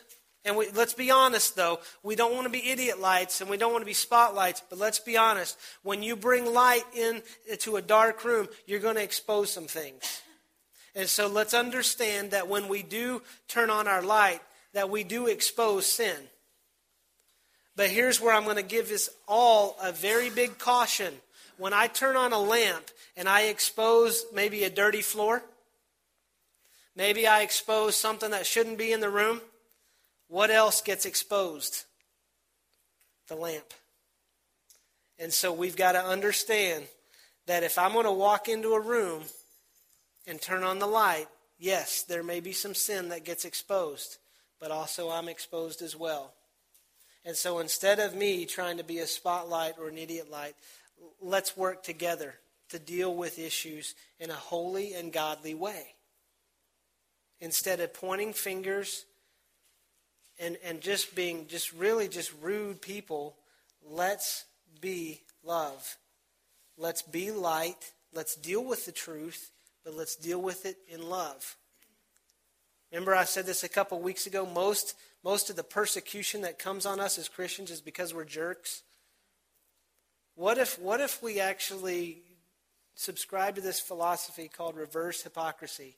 and 0.44 0.56
we, 0.56 0.68
let's 0.70 0.94
be 0.94 1.10
honest, 1.10 1.54
though, 1.54 1.78
we 2.02 2.16
don't 2.16 2.34
want 2.34 2.44
to 2.46 2.50
be 2.50 2.70
idiot 2.70 3.00
lights 3.00 3.40
and 3.40 3.48
we 3.48 3.56
don't 3.56 3.72
want 3.72 3.82
to 3.82 3.86
be 3.86 3.92
spotlights, 3.92 4.62
but 4.68 4.78
let's 4.78 4.98
be 4.98 5.16
honest. 5.16 5.56
When 5.84 6.02
you 6.02 6.16
bring 6.16 6.52
light 6.52 6.82
into 6.96 7.76
a 7.76 7.82
dark 7.82 8.24
room, 8.24 8.48
you're 8.66 8.80
going 8.80 8.96
to 8.96 9.02
expose 9.02 9.52
some 9.52 9.66
things. 9.66 10.22
And 10.96 11.08
so 11.08 11.28
let's 11.28 11.54
understand 11.54 12.32
that 12.32 12.48
when 12.48 12.68
we 12.68 12.82
do 12.82 13.22
turn 13.46 13.70
on 13.70 13.86
our 13.86 14.02
light, 14.02 14.40
that 14.74 14.90
we 14.90 15.04
do 15.04 15.26
expose 15.26 15.86
sin. 15.86 16.16
But 17.76 17.90
here's 17.90 18.20
where 18.20 18.34
I'm 18.34 18.44
going 18.44 18.56
to 18.56 18.62
give 18.62 18.90
us 18.90 19.08
all 19.28 19.76
a 19.80 19.92
very 19.92 20.28
big 20.28 20.58
caution. 20.58 21.14
When 21.56 21.72
I 21.72 21.86
turn 21.86 22.16
on 22.16 22.32
a 22.32 22.38
lamp 22.38 22.90
and 23.16 23.28
I 23.28 23.42
expose 23.42 24.26
maybe 24.34 24.64
a 24.64 24.70
dirty 24.70 25.02
floor, 25.02 25.42
maybe 26.96 27.28
I 27.28 27.42
expose 27.42 27.96
something 27.96 28.32
that 28.32 28.44
shouldn't 28.44 28.76
be 28.76 28.92
in 28.92 29.00
the 29.00 29.08
room, 29.08 29.40
what 30.32 30.50
else 30.50 30.80
gets 30.80 31.04
exposed? 31.04 31.84
The 33.28 33.36
lamp. 33.36 33.74
And 35.18 35.30
so 35.30 35.52
we've 35.52 35.76
got 35.76 35.92
to 35.92 36.02
understand 36.02 36.84
that 37.46 37.62
if 37.62 37.76
I'm 37.76 37.92
going 37.92 38.06
to 38.06 38.12
walk 38.12 38.48
into 38.48 38.72
a 38.72 38.80
room 38.80 39.24
and 40.26 40.40
turn 40.40 40.62
on 40.62 40.78
the 40.78 40.86
light, 40.86 41.26
yes, 41.58 42.04
there 42.04 42.22
may 42.22 42.40
be 42.40 42.52
some 42.52 42.74
sin 42.74 43.10
that 43.10 43.26
gets 43.26 43.44
exposed, 43.44 44.16
but 44.58 44.70
also 44.70 45.10
I'm 45.10 45.28
exposed 45.28 45.82
as 45.82 45.94
well. 45.94 46.32
And 47.26 47.36
so 47.36 47.58
instead 47.58 47.98
of 47.98 48.14
me 48.14 48.46
trying 48.46 48.78
to 48.78 48.84
be 48.84 49.00
a 49.00 49.06
spotlight 49.06 49.74
or 49.78 49.88
an 49.88 49.98
idiot 49.98 50.30
light, 50.30 50.54
let's 51.20 51.58
work 51.58 51.82
together 51.82 52.36
to 52.70 52.78
deal 52.78 53.14
with 53.14 53.38
issues 53.38 53.94
in 54.18 54.30
a 54.30 54.34
holy 54.34 54.94
and 54.94 55.12
godly 55.12 55.54
way. 55.54 55.88
Instead 57.38 57.80
of 57.80 57.92
pointing 57.92 58.32
fingers 58.32 59.04
and, 60.38 60.56
and 60.64 60.80
just 60.80 61.14
being 61.14 61.46
just 61.48 61.72
really 61.72 62.08
just 62.08 62.32
rude 62.40 62.80
people, 62.82 63.36
let's 63.88 64.44
be 64.80 65.20
love. 65.44 65.96
Let's 66.76 67.02
be 67.02 67.30
light. 67.30 67.92
Let's 68.14 68.34
deal 68.36 68.64
with 68.64 68.86
the 68.86 68.92
truth, 68.92 69.50
but 69.84 69.94
let's 69.94 70.16
deal 70.16 70.40
with 70.40 70.66
it 70.66 70.76
in 70.88 71.08
love. 71.08 71.56
Remember, 72.90 73.14
I 73.14 73.24
said 73.24 73.46
this 73.46 73.64
a 73.64 73.68
couple 73.68 73.98
weeks 74.00 74.26
ago. 74.26 74.44
Most, 74.44 74.94
most 75.24 75.48
of 75.48 75.56
the 75.56 75.64
persecution 75.64 76.42
that 76.42 76.58
comes 76.58 76.84
on 76.84 77.00
us 77.00 77.18
as 77.18 77.28
Christians 77.28 77.70
is 77.70 77.80
because 77.80 78.12
we're 78.12 78.24
jerks. 78.24 78.82
What 80.34 80.58
if, 80.58 80.78
what 80.78 81.00
if 81.00 81.22
we 81.22 81.40
actually 81.40 82.22
subscribe 82.94 83.54
to 83.54 83.60
this 83.60 83.80
philosophy 83.80 84.50
called 84.54 84.76
reverse 84.76 85.22
hypocrisy? 85.22 85.96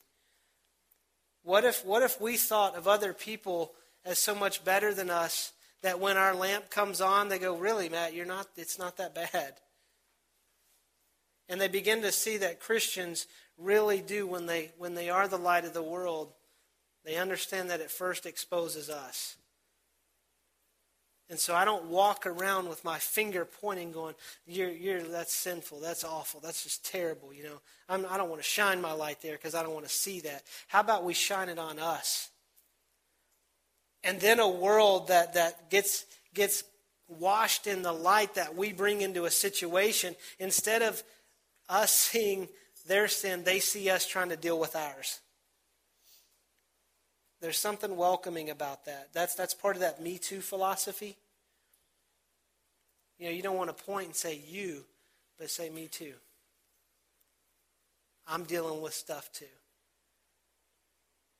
What 1.43 1.63
if, 1.63 1.85
what 1.85 2.01
if 2.01 2.19
we 2.19 2.37
thought 2.37 2.75
of 2.75 2.87
other 2.87 3.13
people 3.13 3.73
as 4.05 4.19
so 4.19 4.35
much 4.35 4.63
better 4.63 4.93
than 4.93 5.09
us 5.09 5.51
that 5.81 5.99
when 5.99 6.17
our 6.17 6.35
lamp 6.35 6.69
comes 6.69 7.01
on, 7.01 7.29
they 7.29 7.39
go, 7.39 7.57
Really, 7.57 7.89
Matt, 7.89 8.13
you're 8.13 8.25
not, 8.25 8.47
it's 8.55 8.79
not 8.79 8.97
that 8.97 9.15
bad. 9.15 9.55
And 11.47 11.61
they 11.61 11.67
begin 11.67 12.01
to 12.01 12.11
see 12.11 12.37
that 12.37 12.59
Christians 12.59 13.27
really 13.57 14.01
do, 14.01 14.25
when 14.25 14.45
they, 14.45 14.71
when 14.77 14.95
they 14.95 15.09
are 15.09 15.27
the 15.27 15.37
light 15.37 15.65
of 15.65 15.73
the 15.73 15.83
world, 15.83 16.33
they 17.03 17.17
understand 17.17 17.69
that 17.69 17.81
it 17.81 17.91
first 17.91 18.25
exposes 18.25 18.89
us. 18.89 19.37
And 21.29 21.39
so 21.39 21.55
I 21.55 21.65
don't 21.65 21.85
walk 21.85 22.27
around 22.27 22.69
with 22.69 22.83
my 22.83 22.99
finger 22.99 23.45
pointing, 23.45 23.91
going, 23.91 24.13
"You're, 24.45 24.69
you're 24.69 25.01
that's 25.01 25.33
sinful. 25.33 25.79
That's 25.79 26.03
awful. 26.03 26.39
That's 26.39 26.63
just 26.63 26.85
terrible." 26.85 27.33
You 27.33 27.45
know, 27.45 27.61
I'm, 27.89 28.05
I 28.05 28.13
do 28.13 28.17
not 28.19 28.29
want 28.29 28.43
to 28.43 28.47
shine 28.47 28.79
my 28.79 28.91
light 28.91 29.23
there 29.23 29.33
because 29.33 29.55
I 29.55 29.63
don't 29.63 29.73
want 29.73 29.87
to 29.87 29.91
see 29.91 30.19
that. 30.21 30.43
How 30.67 30.81
about 30.81 31.03
we 31.03 31.15
shine 31.15 31.49
it 31.49 31.57
on 31.57 31.79
us? 31.79 32.29
And 34.05 34.21
then 34.21 34.39
a 34.39 34.47
world 34.47 35.09
that, 35.09 35.33
that 35.33 35.69
gets, 35.69 36.05
gets 36.33 36.63
washed 37.07 37.67
in 37.67 37.81
the 37.81 37.91
light 37.91 38.35
that 38.35 38.55
we 38.55 38.71
bring 38.71 39.01
into 39.01 39.25
a 39.25 39.31
situation, 39.31 40.15
instead 40.39 40.81
of 40.83 41.03
us 41.67 41.91
seeing 41.91 42.47
their 42.87 43.07
sin, 43.07 43.43
they 43.43 43.59
see 43.59 43.89
us 43.89 44.05
trying 44.05 44.29
to 44.29 44.37
deal 44.37 44.59
with 44.59 44.75
ours. 44.75 45.19
There's 47.41 47.57
something 47.57 47.97
welcoming 47.97 48.49
about 48.49 48.85
that. 48.85 49.09
That's, 49.11 49.35
that's 49.35 49.53
part 49.53 49.75
of 49.75 49.81
that 49.81 50.01
Me 50.01 50.17
Too 50.17 50.39
philosophy. 50.39 51.17
You 53.17 53.25
know, 53.25 53.31
you 53.31 53.41
don't 53.41 53.57
want 53.57 53.75
to 53.75 53.83
point 53.83 54.07
and 54.07 54.15
say 54.15 54.39
you, 54.47 54.85
but 55.39 55.49
say 55.49 55.69
me 55.69 55.87
too. 55.87 56.13
I'm 58.27 58.43
dealing 58.43 58.81
with 58.81 58.93
stuff 58.93 59.31
too. 59.31 59.45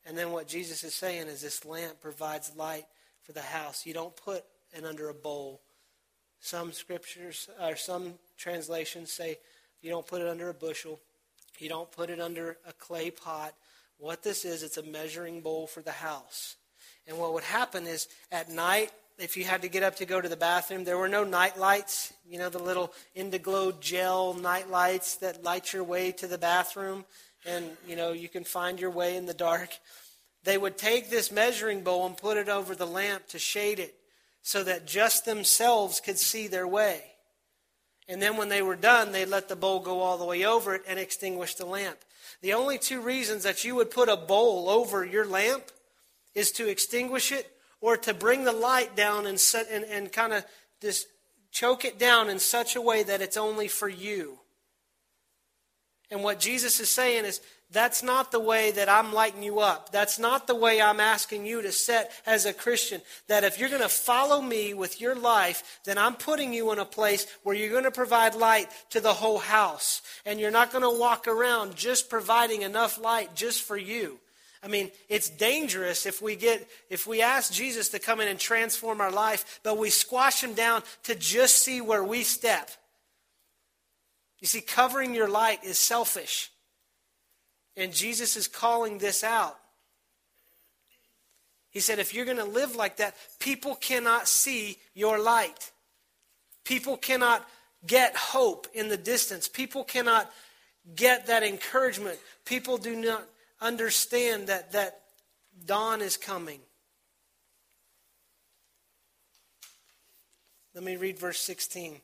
And 0.06 0.18
then 0.18 0.32
what 0.32 0.48
Jesus 0.48 0.84
is 0.84 0.94
saying 0.94 1.28
is 1.28 1.42
this 1.42 1.66
lamp 1.66 2.00
provides 2.02 2.52
light 2.56 2.86
for 3.24 3.32
the 3.32 3.42
house. 3.42 3.86
You 3.86 3.94
don't 3.94 4.16
put 4.16 4.44
it 4.74 4.86
under 4.86 5.10
a 5.10 5.14
bowl. 5.14 5.62
Some 6.40 6.72
scriptures 6.72 7.50
or 7.62 7.76
some 7.76 8.14
translations 8.38 9.12
say 9.12 9.38
you 9.82 9.90
don't 9.90 10.06
put 10.06 10.22
it 10.22 10.28
under 10.28 10.50
a 10.50 10.54
bushel. 10.54 11.00
You 11.60 11.70
don't 11.70 11.92
put 11.92 12.10
it 12.10 12.20
under 12.20 12.58
a 12.68 12.74
clay 12.74 13.10
pot. 13.10 13.54
What 13.98 14.24
this 14.24 14.46
is, 14.46 14.62
it's 14.62 14.78
a 14.78 14.84
measuring 14.84 15.42
bowl 15.42 15.68
for 15.68 15.82
the 15.82 15.92
house. 15.92 16.56
And 17.08 17.18
what 17.18 17.34
would 17.34 17.44
happen 17.44 17.88
is 17.88 18.08
at 18.32 18.50
night, 18.50 18.92
if 19.18 19.38
you 19.38 19.46
had 19.46 19.62
to 19.62 19.70
get 19.70 19.84
up 19.84 19.96
to 19.98 20.06
go 20.06 20.20
to 20.20 20.28
the 20.28 20.36
bathroom, 20.36 20.84
there 20.84 20.98
were 20.98 21.08
no 21.08 21.24
night 21.24 21.58
lights. 21.58 22.14
You 22.28 22.38
know, 22.38 22.50
the 22.50 22.60
little 22.60 22.94
Indiglo 23.16 23.80
gel 23.80 24.34
night 24.34 24.70
lights 24.70 25.16
that 25.18 25.44
light 25.44 25.72
your 25.72 25.84
way 25.84 26.12
to 26.14 26.28
the 26.28 26.38
bathroom 26.38 27.06
and 27.46 27.66
you 27.88 27.96
know 27.96 28.12
you 28.12 28.30
can 28.30 28.44
find 28.44 28.80
your 28.80 28.90
way 28.90 29.16
in 29.16 29.26
the 29.26 29.34
dark. 29.34 29.70
They 30.44 30.58
would 30.58 30.78
take 30.78 31.10
this 31.10 31.32
measuring 31.32 31.84
bowl 31.84 32.06
and 32.06 32.16
put 32.16 32.38
it 32.38 32.50
over 32.50 32.76
the 32.76 32.86
lamp 32.86 33.28
to 33.30 33.40
shade 33.40 33.80
it 33.80 33.96
so 34.44 34.64
that 34.64 34.86
just 34.86 35.26
themselves 35.26 36.00
could 36.00 36.20
see 36.20 36.48
their 36.48 36.68
way. 36.68 37.02
And 38.08 38.22
then 38.22 38.38
when 38.38 38.50
they 38.50 38.62
were 38.62 38.76
done 38.76 39.12
they'd 39.12 39.26
let 39.26 39.50
the 39.50 39.56
bowl 39.56 39.80
go 39.80 40.02
all 40.02 40.18
the 40.18 40.26
way 40.26 40.46
over 40.46 40.76
it 40.76 40.84
and 40.88 41.00
extinguish 41.00 41.56
the 41.56 41.66
lamp. 41.66 41.98
The 42.42 42.54
only 42.54 42.78
two 42.78 43.02
reasons 43.02 43.44
that 43.44 43.64
you 43.64 43.76
would 43.76 43.92
put 43.92 44.10
a 44.10 44.18
bowl 44.18 44.70
over 44.70 45.04
your 45.04 45.26
lamp 45.26 45.64
is 46.36 46.52
to 46.54 46.70
extinguish 46.70 47.32
it 47.32 47.50
or 47.82 47.98
to 47.98 48.14
bring 48.14 48.44
the 48.44 48.52
light 48.52 48.96
down 48.96 49.26
and, 49.26 49.40
set, 49.40 49.68
and, 49.72 49.86
and 49.86 50.12
kind 50.12 50.34
of 50.34 50.46
just 50.82 51.08
choke 51.52 51.86
it 51.86 51.98
down 51.98 52.30
in 52.30 52.40
such 52.40 52.76
a 52.76 52.82
way 52.82 53.02
that 53.04 53.22
it's 53.22 53.38
only 53.38 53.68
for 53.68 53.88
you 53.88 54.40
and 56.12 56.24
what 56.24 56.40
Jesus 56.40 56.80
is 56.80 56.90
saying 56.90 57.26
is, 57.26 57.42
that's 57.72 58.04
not 58.04 58.32
the 58.32 58.40
way 58.40 58.72
that 58.72 58.88
I'm 58.88 59.12
lighting 59.12 59.42
you 59.42 59.60
up. 59.60 59.92
That's 59.92 60.20
not 60.20 60.46
the 60.46 60.56
way 60.56 60.82
I'm 60.82 61.00
asking 61.00 61.46
you 61.46 61.62
to 61.64 61.72
set 61.72 62.12
as 62.26 62.46
a 62.46 62.54
Christian. 62.54 63.02
That 63.28 63.44
if 63.44 63.60
you're 63.60 63.70
going 63.70 63.82
to 63.82 63.90
follow 63.90 64.42
me 64.42 64.74
with 64.74 65.02
your 65.02 65.16
life, 65.16 65.80
then 65.84 65.98
I'm 65.98 66.16
putting 66.16 66.54
you 66.54 66.72
in 66.72 66.80
a 66.80 66.86
place 66.86 67.26
where 67.44 67.56
you're 67.56 67.72
going 67.72 67.84
to 67.84 67.92
provide 67.92 68.36
light 68.36 68.70
to 68.92 69.02
the 69.02 69.14
whole 69.14 69.40
house. 69.40 70.02
And 70.26 70.40
you're 70.40 70.52
not 70.52 70.72
going 70.72 70.84
to 70.84 71.00
walk 71.00 71.28
around 71.28 71.76
just 71.76 72.10
providing 72.10 72.62
enough 72.62 73.00
light 73.00 73.36
just 73.36 73.64
for 73.64 73.78
you. 73.78 74.20
I 74.64 74.68
mean, 74.68 74.92
it's 75.10 75.30
dangerous 75.30 76.06
if 76.06 76.22
we 76.22 76.36
get 76.36 76.68
if 76.90 77.06
we 77.06 77.22
ask 77.22 77.52
Jesus 77.52 77.90
to 77.90 78.00
come 78.00 78.20
in 78.20 78.28
and 78.28 78.40
transform 78.40 79.02
our 79.02 79.12
life, 79.12 79.60
but 79.64 79.78
we 79.78 79.90
squash 79.90 80.44
him 80.44 80.54
down 80.54 80.82
to 81.04 81.14
just 81.14 81.58
see 81.58 81.82
where 81.82 82.04
we 82.04 82.24
step. 82.24 82.72
You 84.40 84.48
see, 84.48 84.62
covering 84.62 85.14
your 85.14 85.30
light 85.30 85.64
is 85.64 85.78
selfish. 85.78 86.52
And 87.78 87.94
Jesus 87.94 88.36
is 88.36 88.48
calling 88.48 88.98
this 88.98 89.24
out. 89.24 89.58
He 91.70 91.82
said, 91.82 92.00
if 92.00 92.14
you're 92.14 92.26
going 92.26 92.38
to 92.38 92.46
live 92.46 92.76
like 92.76 92.98
that, 92.98 93.16
people 93.40 93.76
cannot 93.76 94.28
see 94.28 94.78
your 94.94 95.20
light. 95.20 95.72
People 96.64 96.96
cannot 96.96 97.46
get 97.86 98.16
hope 98.16 98.68
in 98.74 98.88
the 98.88 98.98
distance. 98.98 99.48
People 99.48 99.84
cannot 99.84 100.32
get 100.96 101.28
that 101.28 101.44
encouragement. 101.44 102.18
People 102.46 102.78
do 102.78 102.96
not 102.96 103.24
understand 103.60 104.48
that, 104.48 104.72
that 104.72 105.02
dawn 105.66 106.02
is 106.02 106.16
coming. 106.18 106.60
Let 110.74 110.84
me 110.84 110.98
read 110.98 111.20
verse 111.20 111.40
16. 111.40 112.02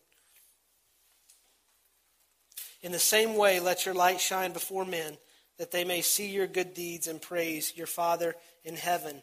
In 2.83 2.91
the 2.91 3.00
same 3.00 3.35
way, 3.35 3.59
let 3.59 3.85
your 3.85 3.95
light 3.95 4.19
shine 4.19 4.53
before 4.53 4.85
men, 4.85 5.17
that 5.57 5.71
they 5.71 5.83
may 5.83 6.01
see 6.01 6.29
your 6.29 6.47
good 6.47 6.73
deeds 6.73 7.07
and 7.07 7.21
praise 7.21 7.73
your 7.75 7.88
Father 7.88 8.35
in 8.63 8.75
heaven. 8.75 9.21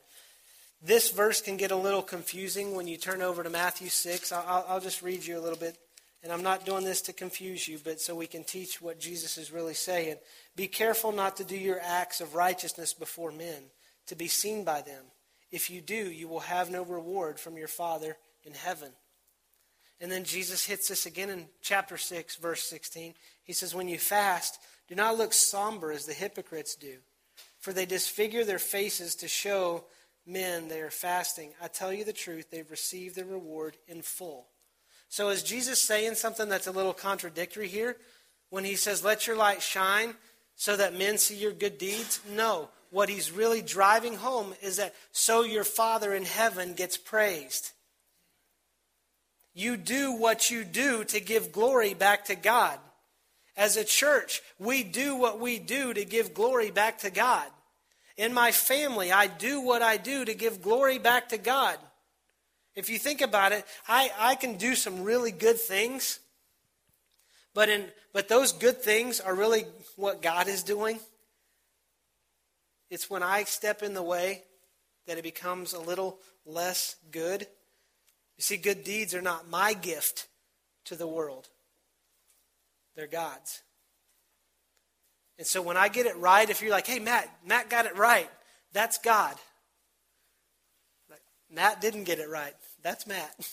This 0.80 1.10
verse 1.10 1.40
can 1.40 1.56
get 1.56 1.72
a 1.72 1.76
little 1.76 2.02
confusing 2.02 2.74
when 2.74 2.86
you 2.86 2.96
turn 2.96 3.20
over 3.20 3.42
to 3.42 3.50
Matthew 3.50 3.88
6. 3.88 4.30
I'll, 4.30 4.64
I'll 4.68 4.80
just 4.80 5.02
read 5.02 5.26
you 5.26 5.38
a 5.38 5.42
little 5.42 5.58
bit 5.58 5.76
And 6.22 6.32
I'm 6.32 6.42
not 6.42 6.66
doing 6.66 6.84
this 6.84 7.02
to 7.02 7.12
confuse 7.12 7.66
you, 7.66 7.78
but 7.82 8.00
so 8.00 8.14
we 8.14 8.26
can 8.26 8.44
teach 8.44 8.80
what 8.80 9.00
Jesus 9.00 9.38
is 9.38 9.52
really 9.52 9.74
saying. 9.74 10.16
Be 10.54 10.68
careful 10.68 11.10
not 11.10 11.36
to 11.36 11.44
do 11.44 11.56
your 11.56 11.80
acts 11.82 12.20
of 12.20 12.34
righteousness 12.34 12.94
before 12.94 13.32
men, 13.32 13.70
to 14.06 14.14
be 14.14 14.28
seen 14.28 14.64
by 14.64 14.82
them. 14.82 15.04
If 15.50 15.70
you 15.70 15.80
do, 15.80 15.94
you 15.94 16.28
will 16.28 16.40
have 16.40 16.70
no 16.70 16.84
reward 16.84 17.40
from 17.40 17.56
your 17.56 17.68
Father 17.68 18.16
in 18.44 18.54
heaven. 18.54 18.92
And 20.00 20.12
then 20.12 20.24
Jesus 20.24 20.64
hits 20.64 20.88
this 20.88 21.06
again 21.06 21.30
in 21.30 21.46
chapter 21.60 21.96
6, 21.96 22.36
verse 22.36 22.62
16. 22.64 23.14
He 23.48 23.54
says, 23.54 23.74
When 23.74 23.88
you 23.88 23.98
fast, 23.98 24.60
do 24.88 24.94
not 24.94 25.16
look 25.16 25.32
somber 25.32 25.90
as 25.90 26.04
the 26.04 26.12
hypocrites 26.12 26.76
do, 26.76 26.98
for 27.58 27.72
they 27.72 27.86
disfigure 27.86 28.44
their 28.44 28.58
faces 28.58 29.16
to 29.16 29.26
show 29.26 29.84
men 30.26 30.68
they 30.68 30.82
are 30.82 30.90
fasting. 30.90 31.54
I 31.60 31.68
tell 31.68 31.90
you 31.90 32.04
the 32.04 32.12
truth, 32.12 32.50
they've 32.50 32.70
received 32.70 33.16
their 33.16 33.24
reward 33.24 33.78
in 33.88 34.02
full. 34.02 34.48
So 35.08 35.30
is 35.30 35.42
Jesus 35.42 35.80
saying 35.80 36.16
something 36.16 36.50
that's 36.50 36.66
a 36.66 36.72
little 36.72 36.92
contradictory 36.92 37.68
here 37.68 37.96
when 38.50 38.64
he 38.64 38.76
says, 38.76 39.02
Let 39.02 39.26
your 39.26 39.36
light 39.36 39.62
shine 39.62 40.14
so 40.54 40.76
that 40.76 40.96
men 40.96 41.16
see 41.16 41.36
your 41.36 41.52
good 41.52 41.78
deeds? 41.78 42.20
No. 42.30 42.68
What 42.90 43.08
he's 43.08 43.32
really 43.32 43.62
driving 43.62 44.16
home 44.16 44.54
is 44.62 44.76
that 44.76 44.94
so 45.10 45.42
your 45.42 45.64
Father 45.64 46.12
in 46.12 46.24
heaven 46.24 46.74
gets 46.74 46.98
praised. 46.98 47.72
You 49.54 49.78
do 49.78 50.12
what 50.12 50.50
you 50.50 50.64
do 50.64 51.04
to 51.04 51.18
give 51.18 51.50
glory 51.50 51.94
back 51.94 52.26
to 52.26 52.34
God. 52.34 52.78
As 53.58 53.76
a 53.76 53.84
church, 53.84 54.40
we 54.60 54.84
do 54.84 55.16
what 55.16 55.40
we 55.40 55.58
do 55.58 55.92
to 55.92 56.04
give 56.04 56.32
glory 56.32 56.70
back 56.70 57.00
to 57.00 57.10
God. 57.10 57.48
In 58.16 58.32
my 58.32 58.52
family, 58.52 59.10
I 59.10 59.26
do 59.26 59.60
what 59.60 59.82
I 59.82 59.96
do 59.96 60.24
to 60.24 60.32
give 60.32 60.62
glory 60.62 60.98
back 60.98 61.30
to 61.30 61.38
God. 61.38 61.76
If 62.76 62.88
you 62.88 63.00
think 63.00 63.20
about 63.20 63.50
it, 63.50 63.66
I, 63.88 64.12
I 64.16 64.36
can 64.36 64.56
do 64.56 64.76
some 64.76 65.02
really 65.02 65.32
good 65.32 65.58
things, 65.58 66.20
but, 67.52 67.68
in, 67.68 67.86
but 68.12 68.28
those 68.28 68.52
good 68.52 68.80
things 68.80 69.18
are 69.18 69.34
really 69.34 69.64
what 69.96 70.22
God 70.22 70.46
is 70.46 70.62
doing. 70.62 71.00
It's 72.90 73.10
when 73.10 73.24
I 73.24 73.42
step 73.42 73.82
in 73.82 73.92
the 73.92 74.02
way 74.04 74.44
that 75.08 75.18
it 75.18 75.24
becomes 75.24 75.72
a 75.72 75.80
little 75.80 76.20
less 76.46 76.94
good. 77.10 77.40
You 78.36 78.42
see, 78.42 78.56
good 78.56 78.84
deeds 78.84 79.16
are 79.16 79.22
not 79.22 79.50
my 79.50 79.72
gift 79.72 80.28
to 80.84 80.94
the 80.94 81.08
world, 81.08 81.48
they're 82.98 83.06
God's. 83.06 83.62
And 85.38 85.46
so 85.46 85.62
when 85.62 85.76
I 85.76 85.86
get 85.86 86.06
it 86.06 86.16
right, 86.16 86.50
if 86.50 86.60
you're 86.60 86.72
like, 86.72 86.88
hey, 86.88 86.98
Matt, 86.98 87.32
Matt 87.46 87.70
got 87.70 87.86
it 87.86 87.96
right, 87.96 88.28
that's 88.72 88.98
God. 88.98 89.36
Matt 91.48 91.80
didn't 91.80 92.04
get 92.04 92.18
it 92.18 92.28
right. 92.28 92.54
That's 92.82 93.06
Matt. 93.06 93.32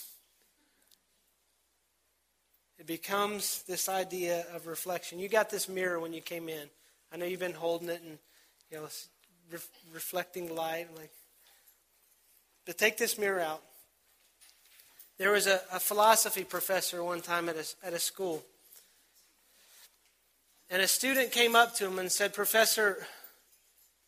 It 2.78 2.86
becomes 2.86 3.62
this 3.62 3.88
idea 3.88 4.44
of 4.54 4.66
reflection. 4.66 5.18
You 5.18 5.30
got 5.30 5.48
this 5.48 5.66
mirror 5.66 5.98
when 5.98 6.12
you 6.12 6.20
came 6.20 6.50
in. 6.50 6.68
I 7.10 7.16
know 7.16 7.24
you've 7.24 7.40
been 7.40 7.54
holding 7.54 7.88
it 7.88 8.02
and 8.02 8.18
you 8.70 8.76
know 8.76 8.86
re- 9.50 9.58
reflecting 9.94 10.54
light. 10.54 10.86
Like, 10.94 11.10
but 12.66 12.76
take 12.76 12.98
this 12.98 13.16
mirror 13.16 13.40
out. 13.40 13.62
There 15.16 15.32
was 15.32 15.46
a, 15.46 15.62
a 15.72 15.80
philosophy 15.80 16.44
professor 16.44 17.02
one 17.02 17.22
time 17.22 17.48
at 17.48 17.56
a, 17.56 17.86
at 17.86 17.94
a 17.94 17.98
school. 17.98 18.44
And 20.68 20.82
a 20.82 20.88
student 20.88 21.30
came 21.30 21.54
up 21.54 21.74
to 21.76 21.86
him 21.86 21.98
and 21.98 22.10
said, 22.10 22.34
Professor, 22.34 23.06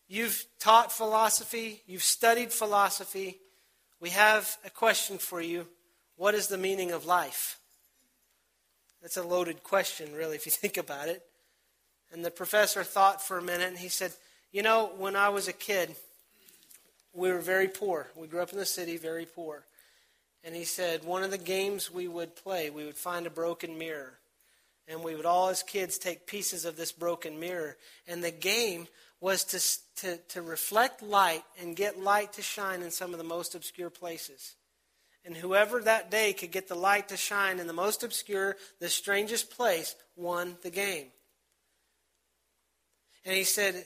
you've 0.08 0.44
taught 0.58 0.90
philosophy, 0.90 1.82
you've 1.86 2.02
studied 2.02 2.52
philosophy, 2.52 3.38
we 4.00 4.10
have 4.10 4.56
a 4.64 4.70
question 4.70 5.18
for 5.18 5.40
you. 5.40 5.66
What 6.16 6.34
is 6.34 6.48
the 6.48 6.58
meaning 6.58 6.92
of 6.92 7.06
life? 7.06 7.58
That's 9.02 9.16
a 9.16 9.22
loaded 9.22 9.62
question, 9.62 10.14
really, 10.14 10.36
if 10.36 10.46
you 10.46 10.52
think 10.52 10.76
about 10.76 11.08
it. 11.08 11.22
And 12.12 12.24
the 12.24 12.30
professor 12.30 12.82
thought 12.82 13.22
for 13.22 13.38
a 13.38 13.42
minute 13.42 13.68
and 13.68 13.78
he 13.78 13.88
said, 13.88 14.12
You 14.50 14.62
know, 14.62 14.92
when 14.96 15.14
I 15.14 15.28
was 15.28 15.46
a 15.46 15.52
kid, 15.52 15.94
we 17.12 17.30
were 17.30 17.40
very 17.40 17.68
poor. 17.68 18.08
We 18.16 18.26
grew 18.26 18.40
up 18.40 18.52
in 18.52 18.58
the 18.58 18.66
city, 18.66 18.96
very 18.96 19.26
poor. 19.26 19.64
And 20.42 20.54
he 20.54 20.64
said, 20.64 21.04
One 21.04 21.22
of 21.22 21.30
the 21.30 21.38
games 21.38 21.90
we 21.90 22.08
would 22.08 22.34
play, 22.34 22.70
we 22.70 22.84
would 22.84 22.96
find 22.96 23.26
a 23.26 23.30
broken 23.30 23.76
mirror. 23.76 24.18
And 24.88 25.04
we 25.04 25.14
would 25.14 25.26
all, 25.26 25.50
as 25.50 25.62
kids, 25.62 25.99
take 25.99 26.26
pieces 26.26 26.64
of 26.64 26.76
this 26.76 26.92
broken 26.92 27.38
mirror. 27.38 27.76
And 28.07 28.25
the 28.25 28.30
game 28.30 28.88
was 29.20 29.44
to, 29.44 29.61
to, 30.03 30.16
to 30.29 30.42
reflect 30.42 31.03
light 31.03 31.42
and 31.61 31.77
get 31.77 32.01
light 32.01 32.33
to 32.35 32.42
shine 32.42 32.83
in 32.83 32.90
some 32.90 33.12
of 33.12 33.18
the 33.18 33.24
most 33.24 33.55
obscure 33.55 33.90
places. 33.90 34.55
And 35.24 35.37
whoever 35.37 35.83
that 35.83 36.11
day 36.11 36.33
could 36.33 36.53
get 36.53 36.68
the 36.68 36.74
light 36.74 37.09
to 37.09 37.16
shine 37.18 37.59
in 37.59 37.66
the 37.66 37.72
most 37.72 38.03
obscure, 38.03 38.57
the 38.81 38.88
strangest 38.88 39.51
place, 39.51 39.94
won 40.16 40.57
the 40.62 40.70
game. 40.70 41.09
And 43.27 43.35
he 43.37 43.44
said, 43.44 43.85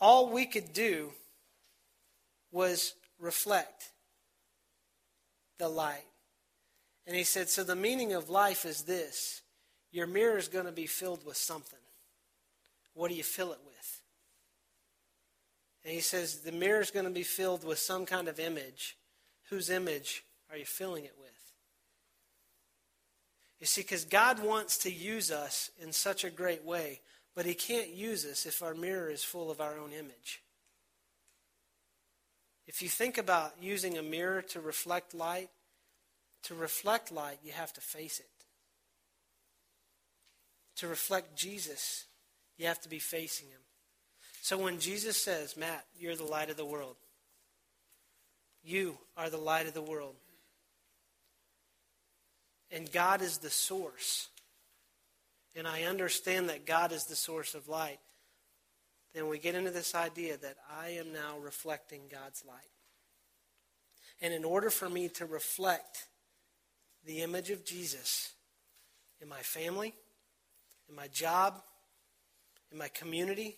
all 0.00 0.32
we 0.32 0.44
could 0.44 0.72
do 0.72 1.12
was 2.50 2.94
reflect 3.20 3.90
the 5.58 5.68
light. 5.68 6.04
And 7.06 7.14
he 7.14 7.22
said, 7.22 7.48
so 7.48 7.62
the 7.62 7.76
meaning 7.76 8.12
of 8.12 8.28
life 8.28 8.64
is 8.64 8.82
this 8.82 9.42
your 9.96 10.06
mirror 10.06 10.36
is 10.36 10.48
going 10.48 10.66
to 10.66 10.72
be 10.72 10.86
filled 10.86 11.24
with 11.24 11.38
something. 11.38 11.78
What 12.92 13.08
do 13.08 13.14
you 13.14 13.22
fill 13.22 13.52
it 13.52 13.60
with? 13.64 14.00
And 15.84 15.94
he 15.94 16.00
says 16.00 16.40
the 16.40 16.52
mirror 16.52 16.82
is 16.82 16.90
going 16.90 17.06
to 17.06 17.10
be 17.10 17.22
filled 17.22 17.64
with 17.64 17.78
some 17.78 18.04
kind 18.04 18.28
of 18.28 18.38
image. 18.38 18.98
Whose 19.48 19.70
image 19.70 20.22
are 20.50 20.58
you 20.58 20.66
filling 20.66 21.04
it 21.06 21.14
with? 21.18 21.30
You 23.58 23.66
see, 23.66 23.80
because 23.80 24.04
God 24.04 24.44
wants 24.44 24.76
to 24.78 24.92
use 24.92 25.30
us 25.30 25.70
in 25.82 25.92
such 25.92 26.24
a 26.24 26.30
great 26.30 26.62
way, 26.62 27.00
but 27.34 27.46
he 27.46 27.54
can't 27.54 27.88
use 27.88 28.26
us 28.26 28.44
if 28.44 28.62
our 28.62 28.74
mirror 28.74 29.08
is 29.08 29.24
full 29.24 29.50
of 29.50 29.62
our 29.62 29.78
own 29.78 29.92
image. 29.92 30.42
If 32.66 32.82
you 32.82 32.90
think 32.90 33.16
about 33.16 33.54
using 33.62 33.96
a 33.96 34.02
mirror 34.02 34.42
to 34.42 34.60
reflect 34.60 35.14
light, 35.14 35.48
to 36.42 36.54
reflect 36.54 37.10
light, 37.10 37.38
you 37.42 37.52
have 37.52 37.72
to 37.72 37.80
face 37.80 38.20
it. 38.20 38.35
To 40.76 40.88
reflect 40.88 41.36
Jesus, 41.36 42.04
you 42.58 42.66
have 42.66 42.80
to 42.82 42.88
be 42.88 42.98
facing 42.98 43.48
him. 43.48 43.60
So 44.42 44.58
when 44.58 44.78
Jesus 44.78 45.16
says, 45.16 45.56
Matt, 45.56 45.84
you're 45.98 46.16
the 46.16 46.24
light 46.24 46.50
of 46.50 46.56
the 46.56 46.64
world, 46.64 46.96
you 48.62 48.98
are 49.16 49.30
the 49.30 49.38
light 49.38 49.66
of 49.66 49.74
the 49.74 49.82
world, 49.82 50.14
and 52.70 52.90
God 52.92 53.22
is 53.22 53.38
the 53.38 53.50
source, 53.50 54.28
and 55.54 55.66
I 55.66 55.84
understand 55.84 56.48
that 56.48 56.66
God 56.66 56.92
is 56.92 57.04
the 57.04 57.16
source 57.16 57.54
of 57.54 57.68
light, 57.68 57.98
then 59.14 59.28
we 59.28 59.38
get 59.38 59.54
into 59.54 59.70
this 59.70 59.94
idea 59.94 60.36
that 60.36 60.56
I 60.70 60.90
am 60.90 61.12
now 61.12 61.38
reflecting 61.42 62.02
God's 62.10 62.44
light. 62.46 62.56
And 64.20 64.34
in 64.34 64.44
order 64.44 64.68
for 64.68 64.88
me 64.88 65.08
to 65.10 65.26
reflect 65.26 66.06
the 67.04 67.22
image 67.22 67.50
of 67.50 67.64
Jesus 67.64 68.32
in 69.20 69.28
my 69.28 69.40
family, 69.40 69.94
in 70.88 70.94
my 70.94 71.08
job, 71.08 71.62
in 72.72 72.78
my 72.78 72.88
community, 72.88 73.56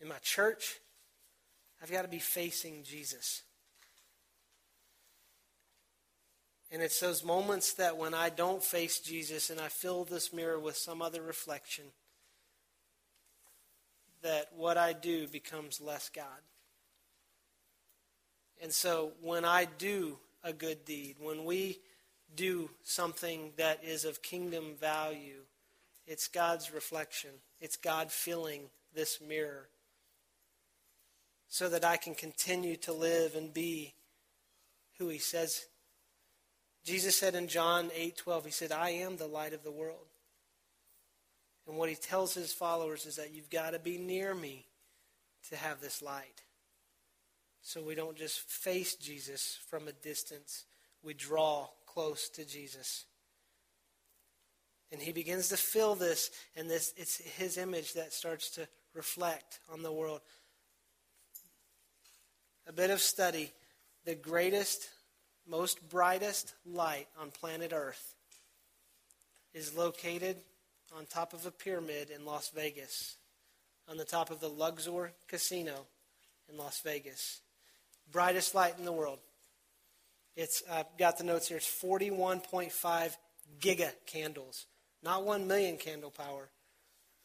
in 0.00 0.08
my 0.08 0.18
church, 0.18 0.78
I've 1.82 1.90
got 1.90 2.02
to 2.02 2.08
be 2.08 2.18
facing 2.18 2.82
Jesus. 2.84 3.42
And 6.70 6.80
it's 6.80 7.00
those 7.00 7.22
moments 7.22 7.74
that 7.74 7.98
when 7.98 8.14
I 8.14 8.30
don't 8.30 8.62
face 8.62 8.98
Jesus 8.98 9.50
and 9.50 9.60
I 9.60 9.68
fill 9.68 10.04
this 10.04 10.32
mirror 10.32 10.58
with 10.58 10.76
some 10.76 11.02
other 11.02 11.20
reflection, 11.20 11.84
that 14.22 14.48
what 14.56 14.78
I 14.78 14.92
do 14.92 15.28
becomes 15.28 15.80
less 15.80 16.08
God. 16.08 16.24
And 18.62 18.72
so 18.72 19.12
when 19.20 19.44
I 19.44 19.66
do 19.66 20.18
a 20.42 20.52
good 20.52 20.84
deed, 20.84 21.16
when 21.20 21.44
we 21.44 21.80
do 22.34 22.70
something 22.84 23.52
that 23.56 23.84
is 23.84 24.04
of 24.04 24.22
kingdom 24.22 24.74
value, 24.80 25.42
it's 26.06 26.28
God's 26.28 26.72
reflection. 26.72 27.30
It's 27.60 27.76
God 27.76 28.10
filling 28.10 28.70
this 28.94 29.20
mirror 29.20 29.68
so 31.48 31.68
that 31.68 31.84
I 31.84 31.96
can 31.96 32.14
continue 32.14 32.76
to 32.78 32.92
live 32.92 33.34
and 33.34 33.52
be 33.52 33.94
who 34.98 35.08
he 35.08 35.18
says. 35.18 35.66
Jesus 36.84 37.16
said 37.16 37.34
in 37.34 37.48
John 37.48 37.90
8:12, 37.92 38.44
he 38.44 38.50
said, 38.50 38.72
"I 38.72 38.90
am 38.90 39.16
the 39.16 39.28
light 39.28 39.52
of 39.52 39.62
the 39.62 39.70
world." 39.70 40.08
And 41.66 41.76
what 41.76 41.88
he 41.88 41.94
tells 41.94 42.34
his 42.34 42.52
followers 42.52 43.06
is 43.06 43.16
that 43.16 43.30
you've 43.30 43.50
got 43.50 43.70
to 43.70 43.78
be 43.78 43.98
near 43.98 44.34
me 44.34 44.66
to 45.48 45.56
have 45.56 45.80
this 45.80 46.02
light. 46.02 46.42
So 47.60 47.82
we 47.82 47.94
don't 47.94 48.16
just 48.16 48.40
face 48.40 48.96
Jesus 48.96 49.56
from 49.68 49.86
a 49.86 49.92
distance, 49.92 50.64
we 51.02 51.14
draw 51.14 51.68
close 51.86 52.28
to 52.30 52.44
Jesus. 52.44 53.04
And 54.92 55.00
he 55.00 55.12
begins 55.12 55.48
to 55.48 55.56
fill 55.56 55.94
this, 55.94 56.30
and 56.54 56.70
this 56.70 56.92
it's 56.96 57.16
his 57.16 57.56
image 57.56 57.94
that 57.94 58.12
starts 58.12 58.50
to 58.50 58.68
reflect 58.94 59.58
on 59.72 59.82
the 59.82 59.92
world 59.92 60.20
a 62.66 62.72
bit 62.72 62.90
of 62.90 63.00
study, 63.00 63.50
the 64.04 64.14
greatest, 64.14 64.88
most 65.48 65.88
brightest 65.88 66.54
light 66.64 67.08
on 67.20 67.30
planet 67.30 67.72
Earth 67.74 68.14
is 69.52 69.76
located 69.76 70.36
on 70.96 71.06
top 71.06 71.32
of 71.32 71.46
a 71.46 71.50
pyramid 71.50 72.10
in 72.10 72.24
Las 72.24 72.50
Vegas, 72.54 73.16
on 73.88 73.96
the 73.96 74.04
top 74.04 74.30
of 74.30 74.40
the 74.40 74.48
Luxor 74.48 75.12
Casino 75.28 75.86
in 76.50 76.56
Las 76.56 76.80
Vegas. 76.80 77.40
Brightest 78.10 78.54
light 78.54 78.78
in 78.78 78.84
the 78.84 78.92
world. 78.92 79.18
It's 80.36 80.62
I've 80.70 80.96
got 80.98 81.18
the 81.18 81.24
notes 81.24 81.48
here. 81.48 81.58
It's 81.58 81.66
41.5 81.66 83.16
giga 83.60 83.90
candles, 84.06 84.66
not 85.02 85.24
1 85.24 85.46
million 85.46 85.76
candle 85.76 86.10
power. 86.10 86.48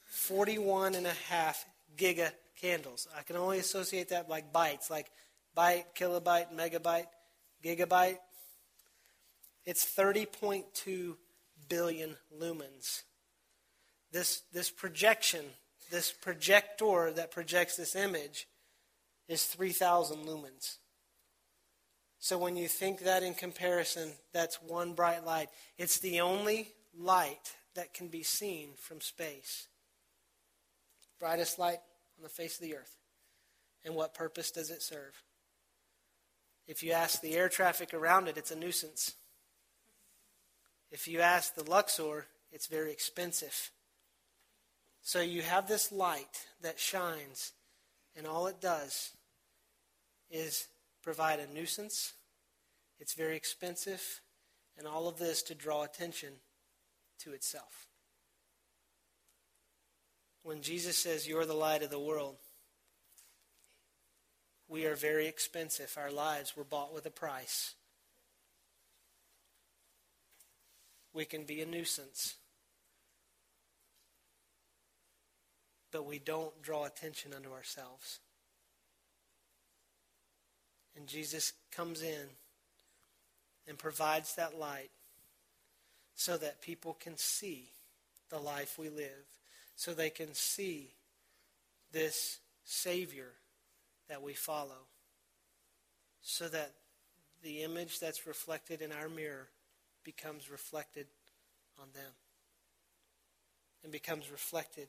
41 0.06 0.96
and 0.96 1.06
a 1.06 1.14
half 1.30 1.66
giga 1.98 2.32
candles. 2.60 3.08
I 3.18 3.22
can 3.24 3.36
only 3.36 3.60
associate 3.60 4.10
that 4.10 4.30
like 4.30 4.52
bytes, 4.52 4.90
like 4.90 5.12
byte, 5.56 5.86
kilobyte, 5.98 6.54
megabyte, 6.56 7.08
gigabyte. 7.64 8.18
It's 9.66 9.86
30.2 9.86 11.16
billion 11.68 12.16
lumens. 12.40 13.04
This, 14.12 14.44
this 14.54 14.70
projection, 14.70 15.46
this 15.92 16.12
projector 16.12 17.12
that 17.12 17.32
projects 17.32 17.76
this 17.76 17.96
image, 17.96 18.48
is 19.28 19.44
3,000 19.46 20.26
lumens. 20.26 20.78
So 22.20 22.38
when 22.38 22.56
you 22.56 22.68
think 22.68 23.02
that 23.02 23.24
in 23.24 23.34
comparison, 23.34 24.12
that's 24.34 24.62
one 24.62 24.94
bright 24.94 25.26
light. 25.26 25.50
It's 25.78 26.00
the 26.00 26.22
only 26.22 26.70
light 26.98 27.54
that 27.78 27.94
can 27.94 28.08
be 28.08 28.24
seen 28.24 28.70
from 28.76 29.00
space. 29.00 29.68
Brightest 31.20 31.60
light 31.60 31.80
on 32.18 32.24
the 32.24 32.30
face 32.30 32.56
of 32.56 32.62
the 32.62 32.76
earth. 32.76 32.98
And 33.86 33.94
what 33.94 34.16
purpose 34.16 34.50
does 34.50 34.72
it 34.72 34.82
serve? 34.82 35.24
If 36.68 36.82
you 36.82 36.92
ask 36.92 37.22
the 37.22 37.36
air 37.36 37.48
traffic 37.48 37.94
around 37.94 38.28
it, 38.28 38.36
it's 38.36 38.50
a 38.50 38.56
nuisance. 38.56 39.14
If 40.92 41.08
you 41.08 41.22
ask 41.22 41.54
the 41.54 41.70
Luxor, 41.70 42.26
it's 42.52 42.66
very 42.66 42.92
expensive. 42.92 43.70
So 45.04 45.22
you 45.22 45.44
have 45.44 45.68
this 45.68 45.92
light 45.92 46.48
that 46.64 46.80
shines, 46.80 47.54
and 48.16 48.26
all 48.26 48.48
it 48.48 48.60
does 48.60 49.12
is 50.32 50.68
provide 51.04 51.40
a 51.40 51.54
nuisance. 51.54 52.14
It's 53.00 53.14
very 53.14 53.38
expensive, 53.38 54.22
and 54.80 54.88
all 54.88 55.08
of 55.08 55.20
this 55.20 55.44
to 55.44 55.54
draw 55.54 55.84
attention 55.84 56.34
to 57.20 57.34
itself. 57.34 57.88
When 60.44 60.62
Jesus 60.62 60.98
says, 60.98 61.28
You're 61.28 61.46
the 61.46 61.54
light 61.54 61.84
of 61.84 61.90
the 61.90 62.00
world, 62.00 62.38
we 64.68 64.86
are 64.86 64.96
very 64.96 65.28
expensive. 65.28 65.96
Our 65.98 66.12
lives 66.12 66.56
were 66.56 66.64
bought 66.64 66.94
with 66.94 67.06
a 67.06 67.12
price. 67.12 67.76
We 71.14 71.26
can 71.26 71.44
be 71.44 71.62
a 71.62 71.66
nuisance. 71.66 72.36
but 75.92 76.06
we 76.06 76.20
don't 76.20 76.62
draw 76.62 76.86
attention 76.86 77.34
unto 77.34 77.52
ourselves. 77.52 78.20
And 80.96 81.08
Jesus 81.08 81.54
comes 81.72 82.02
in 82.02 82.28
and 83.68 83.78
provides 83.78 84.36
that 84.36 84.58
light 84.58 84.90
so 86.18 86.36
that 86.36 86.62
people 86.62 86.98
can 87.00 87.16
see 87.16 87.70
the 88.30 88.40
life 88.40 88.78
we 88.78 88.90
live, 88.90 89.26
so 89.76 89.94
they 89.94 90.10
can 90.10 90.34
see 90.34 90.90
this 91.94 92.40
Savior 92.66 93.30
that 94.10 94.22
we 94.22 94.34
follow, 94.34 94.88
so 96.22 96.48
that 96.50 96.72
the 97.44 97.62
image 97.62 98.00
that's 98.00 98.26
reflected 98.26 98.82
in 98.82 98.92
our 98.92 99.08
mirror 99.08 99.48
becomes 100.04 100.50
reflected 100.50 101.06
on 101.80 101.88
them 101.94 102.12
and 103.84 103.92
becomes 103.92 104.32
reflected 104.32 104.88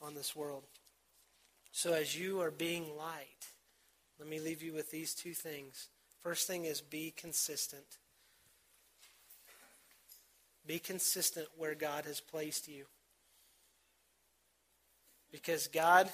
on 0.00 0.14
this 0.14 0.34
world. 0.34 0.64
So, 1.72 1.92
as 1.92 2.18
you 2.18 2.40
are 2.40 2.50
being 2.50 2.96
light, 2.96 3.50
let 4.18 4.28
me 4.28 4.40
leave 4.40 4.62
you 4.62 4.72
with 4.72 4.90
these 4.90 5.14
two 5.14 5.34
things. 5.34 5.88
First 6.22 6.46
thing 6.46 6.64
is 6.64 6.80
be 6.80 7.12
consistent. 7.14 7.98
Be 10.66 10.78
consistent 10.78 11.48
where 11.56 11.74
God 11.74 12.04
has 12.04 12.20
placed 12.20 12.68
you. 12.68 12.84
Because 15.30 15.66
God 15.66 16.10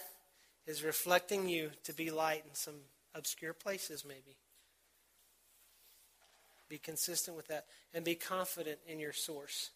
is 0.66 0.82
reflecting 0.84 1.48
you 1.48 1.70
to 1.84 1.92
be 1.92 2.10
light 2.10 2.44
in 2.48 2.54
some 2.54 2.74
obscure 3.14 3.52
places, 3.52 4.04
maybe. 4.06 4.36
Be 6.68 6.78
consistent 6.78 7.36
with 7.36 7.48
that 7.48 7.66
and 7.94 8.04
be 8.04 8.14
confident 8.14 8.78
in 8.86 9.00
your 9.00 9.12
source. 9.12 9.70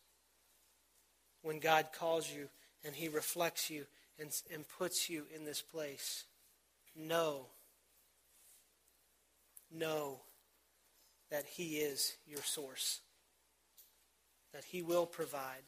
When 1.42 1.58
God 1.58 1.86
calls 1.98 2.30
you 2.30 2.48
and 2.84 2.94
He 2.94 3.08
reflects 3.08 3.70
you 3.70 3.86
and, 4.18 4.30
and 4.52 4.64
puts 4.78 5.08
you 5.08 5.24
in 5.34 5.44
this 5.44 5.62
place, 5.62 6.24
know, 6.94 7.46
know 9.74 10.20
that 11.30 11.46
He 11.46 11.76
is 11.76 12.14
your 12.26 12.42
source, 12.42 13.00
that 14.52 14.64
He 14.64 14.82
will 14.82 15.06
provide. 15.06 15.62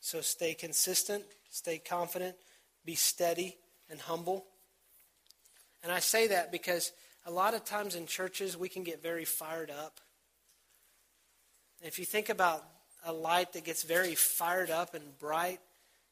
So 0.00 0.20
stay 0.20 0.54
consistent, 0.54 1.24
stay 1.50 1.78
confident, 1.78 2.36
be 2.84 2.94
steady 2.94 3.56
and 3.90 4.00
humble. 4.00 4.44
And 5.82 5.92
I 5.92 6.00
say 6.00 6.28
that 6.28 6.52
because 6.52 6.92
a 7.26 7.30
lot 7.30 7.54
of 7.54 7.64
times 7.64 7.94
in 7.94 8.06
churches 8.06 8.56
we 8.56 8.68
can 8.68 8.84
get 8.84 9.02
very 9.02 9.24
fired 9.24 9.70
up. 9.70 10.00
If 11.82 11.98
you 11.98 12.04
think 12.04 12.28
about 12.28 12.64
a 13.04 13.12
light 13.12 13.52
that 13.52 13.64
gets 13.64 13.82
very 13.82 14.14
fired 14.14 14.70
up 14.70 14.94
and 14.94 15.18
bright, 15.18 15.60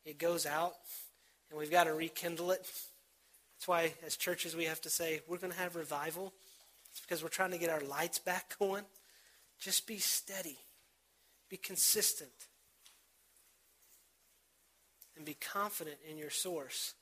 it 0.04 0.18
goes 0.18 0.46
out 0.46 0.74
and 1.50 1.58
we've 1.58 1.70
got 1.70 1.84
to 1.84 1.94
rekindle 1.94 2.50
it. 2.50 2.60
That's 2.62 3.68
why, 3.68 3.92
as 4.04 4.16
churches, 4.16 4.56
we 4.56 4.64
have 4.64 4.80
to 4.80 4.90
say, 4.90 5.20
we're 5.28 5.38
going 5.38 5.52
to 5.52 5.58
have 5.58 5.76
revival. 5.76 6.32
It's 6.90 7.00
because 7.00 7.22
we're 7.22 7.28
trying 7.28 7.52
to 7.52 7.58
get 7.58 7.70
our 7.70 7.80
lights 7.80 8.18
back 8.18 8.56
going. 8.58 8.84
Just 9.60 9.86
be 9.86 9.98
steady, 9.98 10.58
be 11.52 11.58
consistent, 11.58 12.30
and 15.18 15.26
be 15.26 15.34
confident 15.34 15.98
in 16.10 16.16
your 16.16 16.30
source. 16.30 16.94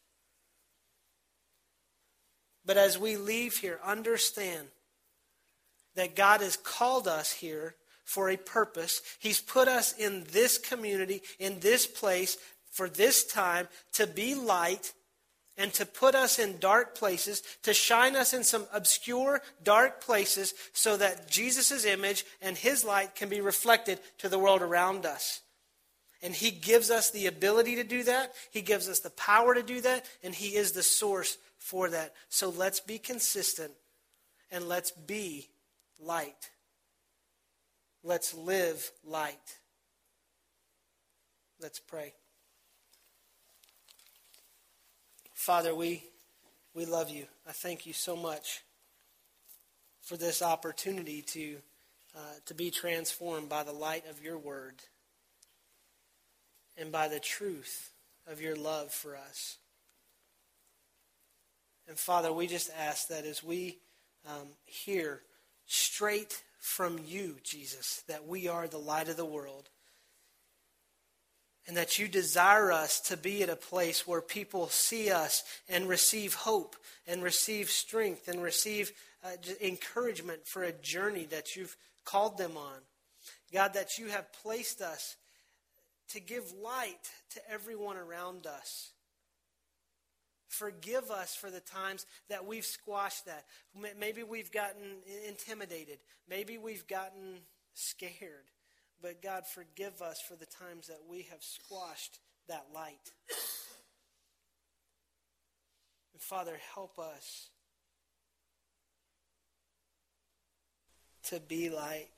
But 2.67 2.77
as 2.77 2.99
we 2.99 3.17
leave 3.17 3.59
here, 3.59 3.79
understand 3.85 4.67
that 5.95 6.17
God 6.17 6.41
has 6.41 6.57
called 6.57 7.07
us 7.07 7.31
here 7.31 7.77
for 8.05 8.29
a 8.29 8.37
purpose. 8.37 9.03
He's 9.21 9.41
put 9.41 9.69
us 9.69 9.97
in 9.97 10.25
this 10.33 10.59
community, 10.59 11.23
in 11.39 11.61
this 11.61 11.87
place, 11.87 12.37
for 12.73 12.89
this 12.89 13.25
time 13.25 13.69
to 13.93 14.05
be 14.09 14.35
light 14.35 14.93
and 15.61 15.75
to 15.75 15.85
put 15.85 16.15
us 16.15 16.39
in 16.39 16.59
dark 16.59 16.95
places, 16.95 17.43
to 17.65 17.75
shine 17.75 18.17
us 18.17 18.33
in 18.33 18.43
some 18.43 18.65
obscure, 18.73 19.43
dark 19.63 20.01
places, 20.01 20.55
so 20.73 20.97
that 20.97 21.31
Jesus' 21.31 21.85
image 21.85 22.25
and 22.41 22.57
his 22.57 22.83
light 22.83 23.15
can 23.15 23.29
be 23.29 23.43
reflected 23.43 24.01
to 24.17 24.31
the 24.31 24.39
world 24.39 24.63
around 24.63 25.05
us. 25.05 25.43
And 26.23 26.35
he 26.35 26.51
gives 26.51 26.91
us 26.91 27.11
the 27.11 27.27
ability 27.27 27.77
to 27.77 27.85
do 27.85 28.03
that, 28.05 28.33
he 28.51 28.63
gives 28.63 28.89
us 28.89 29.01
the 29.01 29.11
power 29.11 29.55
to 29.55 29.63
do 29.63 29.83
that, 29.83 30.07
and 30.25 30.35
he 30.35 30.57
is 30.57 30.73
the 30.73 30.83
source 30.83 31.37
for 31.59 31.91
that. 31.91 32.15
So 32.31 32.49
let's 32.49 32.81
be 32.81 32.99
consistent 32.99 33.73
and 34.51 34.67
let's 34.67 34.93
be 34.93 35.51
light. 35.99 36.51
Let's 38.03 38.33
live 38.33 38.91
light. 39.05 39.57
Let's 41.61 41.81
pray. 41.81 42.15
Father, 45.41 45.75
we, 45.75 46.05
we 46.75 46.85
love 46.85 47.09
you. 47.09 47.25
I 47.49 47.53
thank 47.53 47.87
you 47.87 47.95
so 47.95 48.15
much 48.15 48.61
for 50.03 50.19
this 50.19 50.43
opportunity 50.43 51.23
to, 51.23 51.57
uh, 52.15 52.35
to 52.45 52.53
be 52.53 52.71
transformed 52.71 53.49
by 53.49 53.63
the 53.63 53.73
light 53.73 54.05
of 54.11 54.23
your 54.23 54.37
word 54.37 54.75
and 56.77 56.93
by 56.93 57.09
the 57.09 57.19
truth 57.19 57.91
of 58.27 58.43
your 58.43 58.55
love 58.55 58.93
for 58.93 59.17
us. 59.17 59.57
And 61.89 61.99
Father, 61.99 62.31
we 62.31 62.47
just 62.47 62.71
ask 62.79 63.09
that 63.09 63.25
as 63.25 63.43
we 63.43 63.79
um, 64.29 64.49
hear 64.67 65.23
straight 65.65 66.43
from 66.59 67.01
you, 67.07 67.37
Jesus, 67.43 68.03
that 68.09 68.29
we 68.29 68.47
are 68.47 68.69
the 68.69 68.77
light 68.77 69.09
of 69.09 69.17
the 69.17 69.25
world 69.25 69.71
and 71.67 71.77
that 71.77 71.99
you 71.99 72.09
desire 72.09 72.73
us 72.73 73.01
to 73.01 73.17
be 73.17 73.43
at 73.43 73.49
a 73.49 73.57
place 73.57 74.07
where 74.07 74.21
people 74.21 74.69
see 74.69 75.11
us 75.11 75.45
and 75.69 75.89
receive 75.89 76.35
hope 76.35 76.77
and 77.07 77.23
receive 77.23 77.71
strength 77.71 78.29
and 78.29 78.43
receive 78.43 78.93
uh, 79.25 79.31
encouragement 79.61 80.47
for 80.47 80.63
a 80.63 80.73
journey 80.73 81.27
that 81.27 81.57
you've 81.57 81.77
called 82.05 82.39
them 82.39 82.57
on. 82.57 82.79
God, 83.53 83.75
that 83.75 83.99
you 83.99 84.09
have 84.09 84.33
placed 84.33 84.81
us 84.81 85.17
to 86.11 86.21
give 86.21 86.53
light 86.63 87.11
to 87.35 87.41
everyone 87.51 87.97
around 87.97 88.47
us. 88.47 88.91
Forgive 90.49 91.11
us 91.11 91.35
for 91.35 91.51
the 91.51 91.61
times 91.61 92.07
that 92.29 92.45
we've 92.45 92.65
squashed 92.65 93.27
that. 93.27 93.45
Maybe 93.99 94.23
we've 94.25 94.51
gotten 94.51 94.97
intimidated. 95.29 95.99
Maybe 96.29 96.59
we've 96.59 96.87
gotten 96.89 97.39
scared. 97.75 98.51
But 99.03 99.23
God, 99.23 99.47
forgive 99.47 100.03
us 100.03 100.21
for 100.21 100.35
the 100.35 100.47
times 100.47 100.89
that 100.89 101.01
we 101.09 101.23
have 101.31 101.43
squashed 101.43 102.19
that 102.49 102.67
light. 102.75 103.13
And 106.13 106.21
Father, 106.21 106.59
help 106.75 106.99
us 106.99 107.49
to 111.25 111.41
be 111.41 111.71
light, 111.71 112.09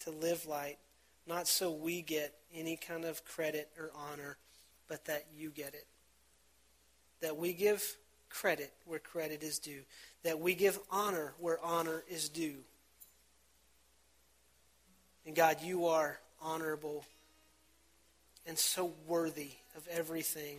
to 0.00 0.10
live 0.10 0.46
light, 0.46 0.78
not 1.26 1.46
so 1.46 1.70
we 1.70 2.00
get 2.00 2.34
any 2.54 2.76
kind 2.76 3.04
of 3.04 3.24
credit 3.24 3.68
or 3.78 3.90
honor, 3.94 4.38
but 4.88 5.04
that 5.04 5.26
you 5.36 5.50
get 5.50 5.74
it. 5.74 5.86
That 7.20 7.36
we 7.36 7.52
give 7.52 7.84
credit 8.30 8.72
where 8.86 8.98
credit 8.98 9.42
is 9.42 9.58
due. 9.58 9.82
That 10.22 10.40
we 10.40 10.54
give 10.54 10.78
honor 10.90 11.34
where 11.38 11.58
honor 11.62 12.02
is 12.08 12.28
due. 12.28 12.56
And 15.26 15.36
God, 15.36 15.58
you 15.62 15.86
are 15.86 16.18
honorable 16.40 17.04
and 18.46 18.58
so 18.58 18.92
worthy 19.06 19.50
of 19.76 19.86
everything 19.88 20.58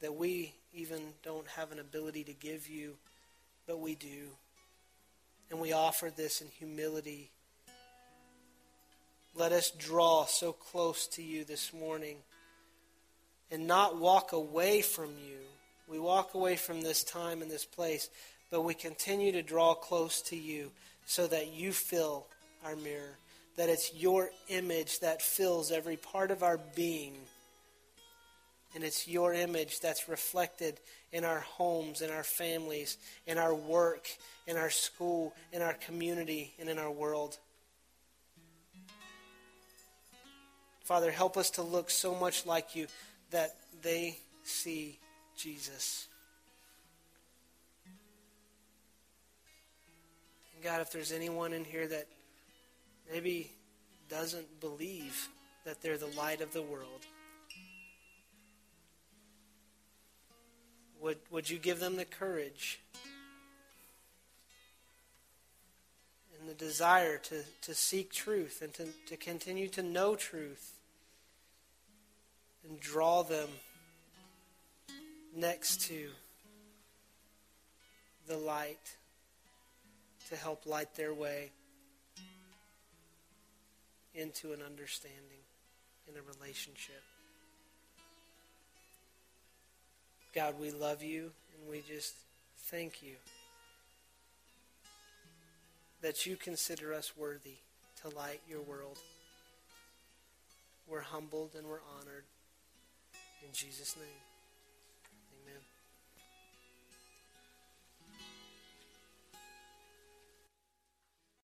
that 0.00 0.14
we 0.14 0.52
even 0.74 1.00
don't 1.22 1.46
have 1.48 1.72
an 1.72 1.78
ability 1.78 2.24
to 2.24 2.32
give 2.32 2.68
you, 2.68 2.94
but 3.66 3.80
we 3.80 3.94
do. 3.94 4.28
And 5.50 5.60
we 5.60 5.72
offer 5.72 6.10
this 6.14 6.40
in 6.40 6.48
humility. 6.48 7.30
Let 9.34 9.52
us 9.52 9.70
draw 9.70 10.24
so 10.24 10.52
close 10.52 11.06
to 11.08 11.22
you 11.22 11.44
this 11.44 11.72
morning 11.72 12.16
and 13.50 13.66
not 13.66 13.98
walk 13.98 14.32
away 14.32 14.82
from 14.82 15.10
you. 15.10 15.38
We 15.88 15.98
walk 15.98 16.34
away 16.34 16.56
from 16.56 16.80
this 16.80 17.04
time 17.04 17.42
and 17.42 17.50
this 17.50 17.64
place, 17.64 18.10
but 18.50 18.62
we 18.62 18.74
continue 18.74 19.32
to 19.32 19.42
draw 19.42 19.74
close 19.74 20.20
to 20.22 20.36
you 20.36 20.72
so 21.04 21.26
that 21.28 21.52
you 21.52 21.72
fill 21.72 22.26
our 22.64 22.74
mirror, 22.74 23.16
that 23.56 23.68
it's 23.68 23.94
your 23.94 24.30
image 24.48 25.00
that 25.00 25.22
fills 25.22 25.72
every 25.72 25.96
part 25.96 26.30
of 26.30 26.42
our 26.42 26.58
being. 26.74 27.14
And 28.74 28.84
it's 28.84 29.08
your 29.08 29.32
image 29.32 29.80
that's 29.80 30.08
reflected 30.08 30.78
in 31.10 31.24
our 31.24 31.40
homes, 31.40 32.02
in 32.02 32.10
our 32.10 32.22
families, 32.22 32.98
in 33.26 33.38
our 33.38 33.54
work, 33.54 34.06
in 34.46 34.56
our 34.56 34.68
school, 34.68 35.32
in 35.52 35.62
our 35.62 35.72
community, 35.72 36.52
and 36.60 36.68
in 36.68 36.78
our 36.78 36.90
world. 36.90 37.38
Father, 40.84 41.10
help 41.10 41.36
us 41.36 41.50
to 41.50 41.62
look 41.62 41.90
so 41.90 42.14
much 42.14 42.44
like 42.44 42.76
you 42.76 42.86
that 43.30 43.56
they 43.82 44.18
see 44.44 44.98
Jesus. 45.36 46.06
God, 50.62 50.80
if 50.80 50.92
there's 50.92 51.12
anyone 51.12 51.52
in 51.52 51.64
here 51.64 51.86
that 51.86 52.06
maybe 53.10 53.50
doesn't 54.08 54.60
believe 54.60 55.28
that 55.64 55.82
they're 55.82 55.98
the 55.98 56.06
light 56.06 56.40
of 56.40 56.52
the 56.52 56.62
world, 56.62 57.06
would, 61.00 61.18
would 61.30 61.50
you 61.50 61.58
give 61.58 61.80
them 61.80 61.96
the 61.96 62.04
courage 62.04 62.80
and 66.38 66.48
the 66.48 66.54
desire 66.54 67.18
to, 67.18 67.42
to 67.62 67.74
seek 67.74 68.12
truth 68.12 68.62
and 68.62 68.72
to, 68.74 68.86
to 69.06 69.16
continue 69.16 69.68
to 69.68 69.82
know 69.82 70.14
truth 70.14 70.74
and 72.68 72.80
draw 72.80 73.22
them 73.22 73.48
next 75.34 75.82
to 75.82 76.08
the 78.26 78.36
light 78.36 78.96
to 80.28 80.36
help 80.36 80.66
light 80.66 80.94
their 80.96 81.14
way 81.14 81.50
into 84.16 84.52
an 84.52 84.62
understanding 84.62 85.44
in 86.08 86.14
a 86.16 86.22
relationship. 86.22 87.02
God, 90.34 90.54
we 90.60 90.70
love 90.70 91.02
you 91.02 91.32
and 91.54 91.70
we 91.70 91.82
just 91.86 92.14
thank 92.70 93.02
you 93.02 93.16
that 96.02 96.26
you 96.26 96.36
consider 96.36 96.92
us 96.92 97.16
worthy 97.16 97.56
to 98.02 98.14
light 98.16 98.40
your 98.48 98.62
world. 98.62 98.98
We're 100.86 101.00
humbled 101.00 101.54
and 101.56 101.66
we're 101.66 101.80
honored. 102.00 102.24
In 103.42 103.52
Jesus' 103.52 103.96
name. 103.96 104.25